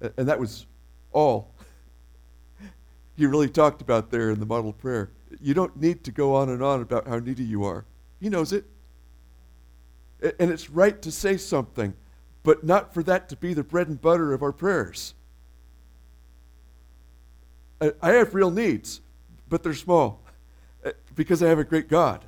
And 0.00 0.26
that 0.26 0.40
was 0.40 0.66
all 1.12 1.54
he 3.16 3.26
really 3.26 3.48
talked 3.48 3.80
about 3.80 4.10
there 4.10 4.30
in 4.30 4.40
the 4.40 4.46
model 4.46 4.72
prayer. 4.72 5.12
You 5.40 5.54
don't 5.54 5.80
need 5.80 6.02
to 6.02 6.10
go 6.10 6.34
on 6.34 6.48
and 6.48 6.64
on 6.64 6.82
about 6.82 7.06
how 7.06 7.20
needy 7.20 7.44
you 7.44 7.62
are. 7.62 7.84
He 8.20 8.28
knows 8.28 8.52
it. 8.52 8.64
And 10.38 10.50
it's 10.50 10.70
right 10.70 11.00
to 11.02 11.10
say 11.10 11.36
something, 11.36 11.94
but 12.42 12.64
not 12.64 12.94
for 12.94 13.02
that 13.02 13.28
to 13.30 13.36
be 13.36 13.54
the 13.54 13.64
bread 13.64 13.88
and 13.88 14.00
butter 14.00 14.32
of 14.32 14.42
our 14.42 14.52
prayers. 14.52 15.14
I 18.00 18.10
have 18.10 18.34
real 18.34 18.50
needs, 18.50 19.00
but 19.48 19.62
they're 19.62 19.74
small 19.74 20.22
uh, 20.84 20.92
because 21.16 21.42
I 21.42 21.48
have 21.48 21.58
a 21.58 21.64
great 21.64 21.88
God. 21.88 22.24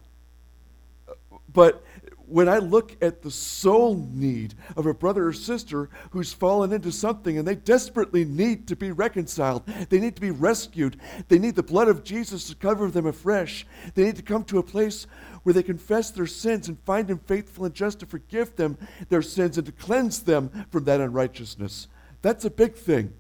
But 1.52 1.85
when 2.26 2.48
I 2.48 2.58
look 2.58 2.96
at 3.02 3.22
the 3.22 3.30
soul 3.30 3.94
need 4.12 4.54
of 4.76 4.87
a 4.87 4.94
brother 4.94 5.26
or 5.26 5.32
sister 5.32 5.88
who's 6.10 6.32
fallen 6.32 6.72
into 6.72 6.92
something 6.92 7.38
and 7.38 7.46
they 7.46 7.54
desperately 7.54 8.24
need 8.24 8.68
to 8.68 8.76
be 8.76 8.92
reconciled, 8.92 9.66
they 9.88 10.00
need 10.00 10.14
to 10.16 10.20
be 10.20 10.30
rescued, 10.30 10.96
they 11.28 11.38
need 11.38 11.54
the 11.54 11.62
blood 11.62 11.88
of 11.88 12.04
Jesus 12.04 12.48
to 12.48 12.54
cover 12.54 12.90
them 12.90 13.06
afresh, 13.06 13.66
they 13.94 14.04
need 14.04 14.16
to 14.16 14.22
come 14.22 14.44
to 14.44 14.58
a 14.58 14.62
place 14.62 15.06
where 15.42 15.52
they 15.52 15.62
confess 15.62 16.10
their 16.10 16.26
sins 16.26 16.68
and 16.68 16.78
find 16.80 17.08
Him 17.08 17.18
faithful 17.18 17.66
and 17.66 17.74
just 17.74 18.00
to 18.00 18.06
forgive 18.06 18.56
them 18.56 18.78
their 19.08 19.22
sins 19.22 19.58
and 19.58 19.66
to 19.66 19.72
cleanse 19.72 20.20
them 20.20 20.66
from 20.70 20.84
that 20.84 21.00
unrighteousness. 21.00 21.88
That's 22.22 22.44
a 22.44 22.50
big 22.50 22.74
thing. 22.74 23.12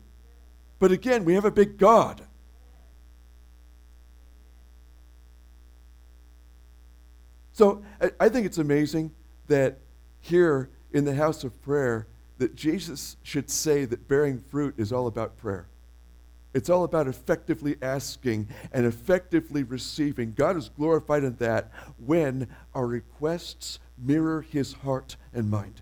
But 0.78 0.90
again, 0.90 1.24
we 1.24 1.34
have 1.34 1.44
a 1.44 1.50
big 1.50 1.78
God. 1.78 2.22
So 7.54 7.82
I, 8.18 8.28
think 8.28 8.46
it's 8.46 8.58
amazing 8.58 9.12
that 9.46 9.78
here 10.20 10.68
in 10.92 11.04
the 11.04 11.14
house 11.14 11.44
of 11.44 11.62
prayer, 11.62 12.08
that 12.38 12.56
Jesus 12.56 13.16
should 13.22 13.48
say 13.48 13.84
that 13.84 14.08
bearing 14.08 14.40
fruit 14.40 14.74
is 14.76 14.92
all 14.92 15.06
about 15.06 15.36
prayer. 15.36 15.68
It's 16.52 16.68
all 16.68 16.82
about 16.82 17.06
effectively 17.06 17.76
asking 17.80 18.48
and 18.72 18.84
effectively 18.84 19.62
receiving. 19.62 20.32
God 20.32 20.56
is 20.56 20.68
glorified 20.68 21.22
in 21.22 21.36
that 21.36 21.70
when 22.04 22.48
our 22.74 22.86
requests 22.86 23.78
mirror 23.96 24.42
his 24.42 24.72
heart 24.72 25.16
and 25.32 25.48
mind. 25.48 25.80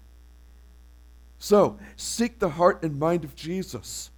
So, 1.38 1.78
seek 1.96 2.38
the 2.38 2.50
heart 2.50 2.82
and 2.82 2.98
mind 2.98 3.24
of 3.24 3.35
Jesus 3.35 4.11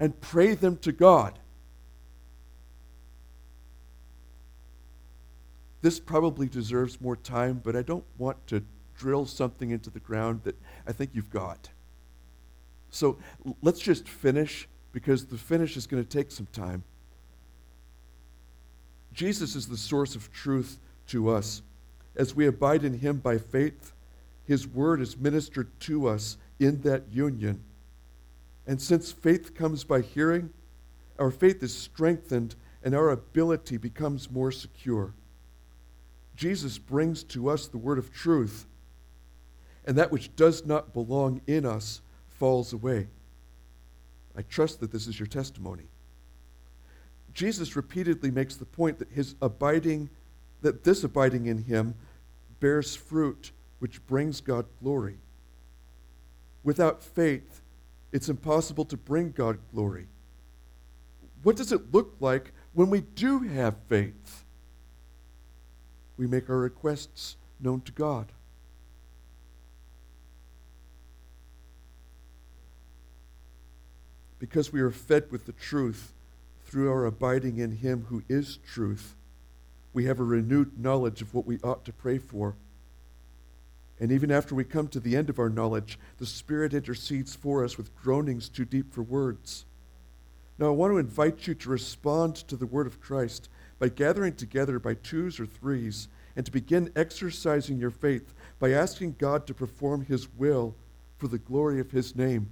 and 0.00 0.20
pray 0.20 0.54
them 0.54 0.76
to 0.78 0.90
God. 0.90 1.38
This 5.82 5.98
probably 6.00 6.48
deserves 6.48 7.00
more 7.00 7.16
time, 7.16 7.60
but 7.62 7.76
I 7.76 7.82
don't 7.82 8.04
want 8.16 8.46
to 8.46 8.64
drill 8.96 9.26
something 9.26 9.70
into 9.70 9.90
the 9.90 10.00
ground 10.00 10.42
that 10.44 10.56
I 10.86 10.92
think 10.92 11.10
you've 11.12 11.30
got. 11.30 11.68
So 12.90 13.18
let's 13.62 13.80
just 13.80 14.08
finish 14.08 14.68
because 14.92 15.26
the 15.26 15.38
finish 15.38 15.76
is 15.76 15.86
going 15.86 16.02
to 16.02 16.08
take 16.08 16.30
some 16.30 16.46
time. 16.52 16.84
Jesus 19.12 19.56
is 19.56 19.66
the 19.66 19.76
source 19.76 20.14
of 20.14 20.32
truth 20.32 20.78
to 21.08 21.30
us. 21.30 21.62
As 22.14 22.34
we 22.34 22.46
abide 22.46 22.84
in 22.84 22.98
him 22.98 23.18
by 23.18 23.38
faith, 23.38 23.92
his 24.44 24.66
word 24.66 25.00
is 25.00 25.16
ministered 25.16 25.68
to 25.80 26.06
us 26.06 26.36
in 26.60 26.80
that 26.82 27.04
union. 27.10 27.62
And 28.66 28.80
since 28.80 29.10
faith 29.10 29.54
comes 29.54 29.82
by 29.82 30.00
hearing, 30.00 30.50
our 31.18 31.30
faith 31.30 31.62
is 31.62 31.74
strengthened 31.74 32.54
and 32.84 32.94
our 32.94 33.10
ability 33.10 33.78
becomes 33.78 34.30
more 34.30 34.52
secure. 34.52 35.14
Jesus 36.36 36.78
brings 36.78 37.22
to 37.24 37.48
us 37.48 37.66
the 37.66 37.78
word 37.78 37.98
of 37.98 38.12
truth, 38.12 38.66
and 39.84 39.96
that 39.96 40.12
which 40.12 40.34
does 40.36 40.64
not 40.64 40.92
belong 40.92 41.40
in 41.46 41.66
us 41.66 42.00
falls 42.28 42.72
away. 42.72 43.08
I 44.36 44.42
trust 44.42 44.80
that 44.80 44.92
this 44.92 45.06
is 45.06 45.18
your 45.18 45.26
testimony. 45.26 45.84
Jesus 47.34 47.76
repeatedly 47.76 48.30
makes 48.30 48.56
the 48.56 48.64
point 48.64 48.98
that 48.98 49.10
his 49.10 49.34
abiding 49.40 50.10
that 50.62 50.84
this 50.84 51.04
abiding 51.04 51.46
in 51.46 51.64
him 51.64 51.94
bears 52.60 52.94
fruit 52.94 53.50
which 53.80 54.04
brings 54.06 54.40
God 54.40 54.64
glory. 54.80 55.16
Without 56.62 57.02
faith, 57.02 57.60
it's 58.12 58.28
impossible 58.28 58.84
to 58.86 58.96
bring 58.96 59.32
God 59.32 59.58
glory. 59.74 60.06
What 61.42 61.56
does 61.56 61.72
it 61.72 61.92
look 61.92 62.14
like 62.20 62.52
when 62.72 62.90
we 62.90 63.00
do 63.00 63.40
have 63.40 63.74
faith? 63.88 64.41
We 66.16 66.26
make 66.26 66.48
our 66.50 66.58
requests 66.58 67.36
known 67.60 67.80
to 67.82 67.92
God. 67.92 68.32
Because 74.38 74.72
we 74.72 74.80
are 74.80 74.90
fed 74.90 75.30
with 75.30 75.46
the 75.46 75.52
truth 75.52 76.12
through 76.64 76.90
our 76.90 77.04
abiding 77.04 77.58
in 77.58 77.76
Him 77.76 78.06
who 78.08 78.22
is 78.28 78.58
truth, 78.66 79.14
we 79.92 80.06
have 80.06 80.18
a 80.18 80.24
renewed 80.24 80.78
knowledge 80.78 81.22
of 81.22 81.34
what 81.34 81.46
we 81.46 81.58
ought 81.62 81.84
to 81.84 81.92
pray 81.92 82.18
for. 82.18 82.56
And 84.00 84.10
even 84.10 84.32
after 84.32 84.54
we 84.54 84.64
come 84.64 84.88
to 84.88 85.00
the 85.00 85.16
end 85.16 85.30
of 85.30 85.38
our 85.38 85.48
knowledge, 85.48 85.98
the 86.18 86.26
Spirit 86.26 86.74
intercedes 86.74 87.36
for 87.36 87.64
us 87.64 87.76
with 87.76 87.94
groanings 87.94 88.48
too 88.48 88.64
deep 88.64 88.92
for 88.92 89.02
words. 89.02 89.64
Now, 90.58 90.66
I 90.66 90.70
want 90.70 90.92
to 90.92 90.98
invite 90.98 91.46
you 91.46 91.54
to 91.54 91.70
respond 91.70 92.36
to 92.36 92.56
the 92.56 92.66
word 92.66 92.86
of 92.86 93.00
Christ 93.00 93.48
by 93.82 93.88
gathering 93.88 94.32
together 94.32 94.78
by 94.78 94.94
twos 94.94 95.40
or 95.40 95.44
threes 95.44 96.06
and 96.36 96.46
to 96.46 96.52
begin 96.52 96.92
exercising 96.94 97.78
your 97.78 97.90
faith 97.90 98.32
by 98.60 98.70
asking 98.70 99.16
God 99.18 99.44
to 99.44 99.52
perform 99.52 100.04
His 100.04 100.32
will 100.34 100.76
for 101.18 101.26
the 101.26 101.40
glory 101.40 101.80
of 101.80 101.90
His 101.90 102.14
name. 102.14 102.48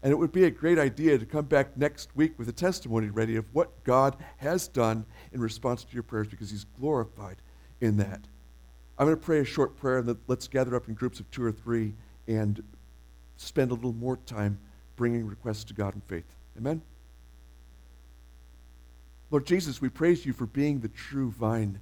And 0.00 0.12
it 0.12 0.14
would 0.14 0.30
be 0.30 0.44
a 0.44 0.50
great 0.50 0.78
idea 0.78 1.18
to 1.18 1.26
come 1.26 1.46
back 1.46 1.76
next 1.76 2.14
week 2.14 2.38
with 2.38 2.48
a 2.48 2.52
testimony 2.52 3.08
ready 3.08 3.34
of 3.34 3.52
what 3.52 3.82
God 3.82 4.16
has 4.36 4.68
done 4.68 5.04
in 5.32 5.40
response 5.40 5.82
to 5.82 5.92
your 5.92 6.04
prayers 6.04 6.28
because 6.28 6.52
He's 6.52 6.66
glorified 6.78 7.42
in 7.80 7.96
that. 7.96 8.20
I'm 8.96 9.06
going 9.08 9.18
to 9.18 9.26
pray 9.26 9.40
a 9.40 9.44
short 9.44 9.76
prayer 9.76 9.98
and 9.98 10.08
then 10.08 10.18
let's 10.28 10.46
gather 10.46 10.76
up 10.76 10.86
in 10.86 10.94
groups 10.94 11.18
of 11.18 11.28
two 11.32 11.42
or 11.42 11.50
three 11.50 11.94
and 12.28 12.62
spend 13.38 13.72
a 13.72 13.74
little 13.74 13.92
more 13.92 14.18
time 14.18 14.56
bringing 14.94 15.26
requests 15.26 15.64
to 15.64 15.74
God 15.74 15.96
in 15.96 16.00
faith. 16.02 16.36
Amen? 16.56 16.80
Lord 19.30 19.46
Jesus, 19.46 19.80
we 19.80 19.88
praise 19.88 20.26
you 20.26 20.32
for 20.32 20.46
being 20.46 20.80
the 20.80 20.88
true 20.88 21.30
vine 21.30 21.80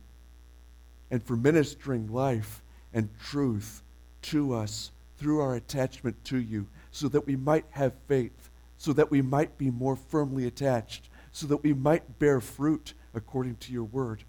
and 1.10 1.22
for 1.22 1.36
ministering 1.36 2.12
life 2.12 2.62
and 2.92 3.08
truth 3.18 3.82
to 4.22 4.54
us 4.54 4.90
through 5.16 5.40
our 5.40 5.54
attachment 5.54 6.22
to 6.24 6.38
you 6.38 6.66
so 6.90 7.08
that 7.08 7.26
we 7.26 7.36
might 7.36 7.64
have 7.70 7.94
faith, 8.06 8.50
so 8.76 8.92
that 8.92 9.10
we 9.10 9.22
might 9.22 9.56
be 9.56 9.70
more 9.70 9.96
firmly 9.96 10.46
attached, 10.46 11.08
so 11.32 11.46
that 11.46 11.62
we 11.62 11.72
might 11.72 12.18
bear 12.18 12.40
fruit 12.40 12.92
according 13.14 13.56
to 13.56 13.72
your 13.72 13.84
word. 13.84 14.24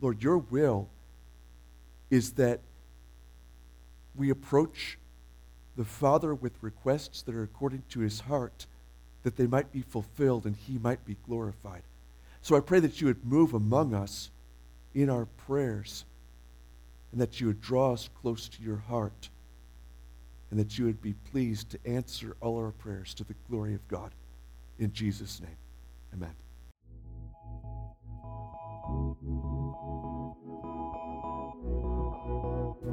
Lord, 0.00 0.22
your 0.22 0.38
will 0.38 0.88
is 2.10 2.32
that 2.32 2.60
we 4.14 4.30
approach 4.30 4.98
the 5.76 5.84
Father 5.84 6.34
with 6.34 6.52
requests 6.62 7.22
that 7.22 7.34
are 7.34 7.42
according 7.42 7.82
to 7.90 8.00
his 8.00 8.20
heart 8.20 8.66
that 9.24 9.36
they 9.36 9.46
might 9.46 9.72
be 9.72 9.82
fulfilled 9.82 10.46
and 10.46 10.54
he 10.54 10.78
might 10.78 11.04
be 11.04 11.16
glorified. 11.26 11.82
So 12.42 12.56
I 12.56 12.60
pray 12.60 12.78
that 12.80 13.00
you 13.00 13.08
would 13.08 13.24
move 13.24 13.54
among 13.54 13.94
us 13.94 14.30
in 14.94 15.10
our 15.10 15.24
prayers 15.24 16.04
and 17.10 17.20
that 17.20 17.40
you 17.40 17.48
would 17.48 17.60
draw 17.60 17.92
us 17.92 18.08
close 18.20 18.48
to 18.48 18.62
your 18.62 18.76
heart 18.76 19.30
and 20.50 20.60
that 20.60 20.78
you 20.78 20.84
would 20.84 21.02
be 21.02 21.14
pleased 21.32 21.70
to 21.70 21.78
answer 21.86 22.36
all 22.40 22.58
our 22.58 22.70
prayers 22.70 23.14
to 23.14 23.24
the 23.24 23.34
glory 23.48 23.74
of 23.74 23.86
God. 23.88 24.12
In 24.78 24.92
Jesus' 24.92 25.40
name, 25.40 25.56
amen. 26.12 26.34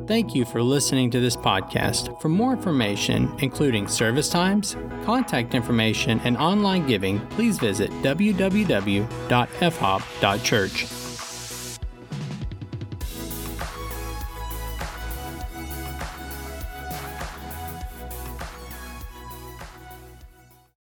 Thank 0.08 0.36
you 0.36 0.45
for 0.45 0.62
listening 0.62 1.10
to 1.12 1.20
this 1.20 1.38
podcast. 1.38 2.20
For 2.22 2.30
more 2.30 2.54
information, 2.54 3.34
including 3.39 3.88
service 3.88 4.30
times, 4.30 4.76
contact 5.04 5.56
information, 5.56 6.20
and 6.24 6.38
online 6.38 6.88
giving, 6.88 7.20
please 7.30 7.60
visit 7.60 7.91
www.fhop.church. 8.02 11.01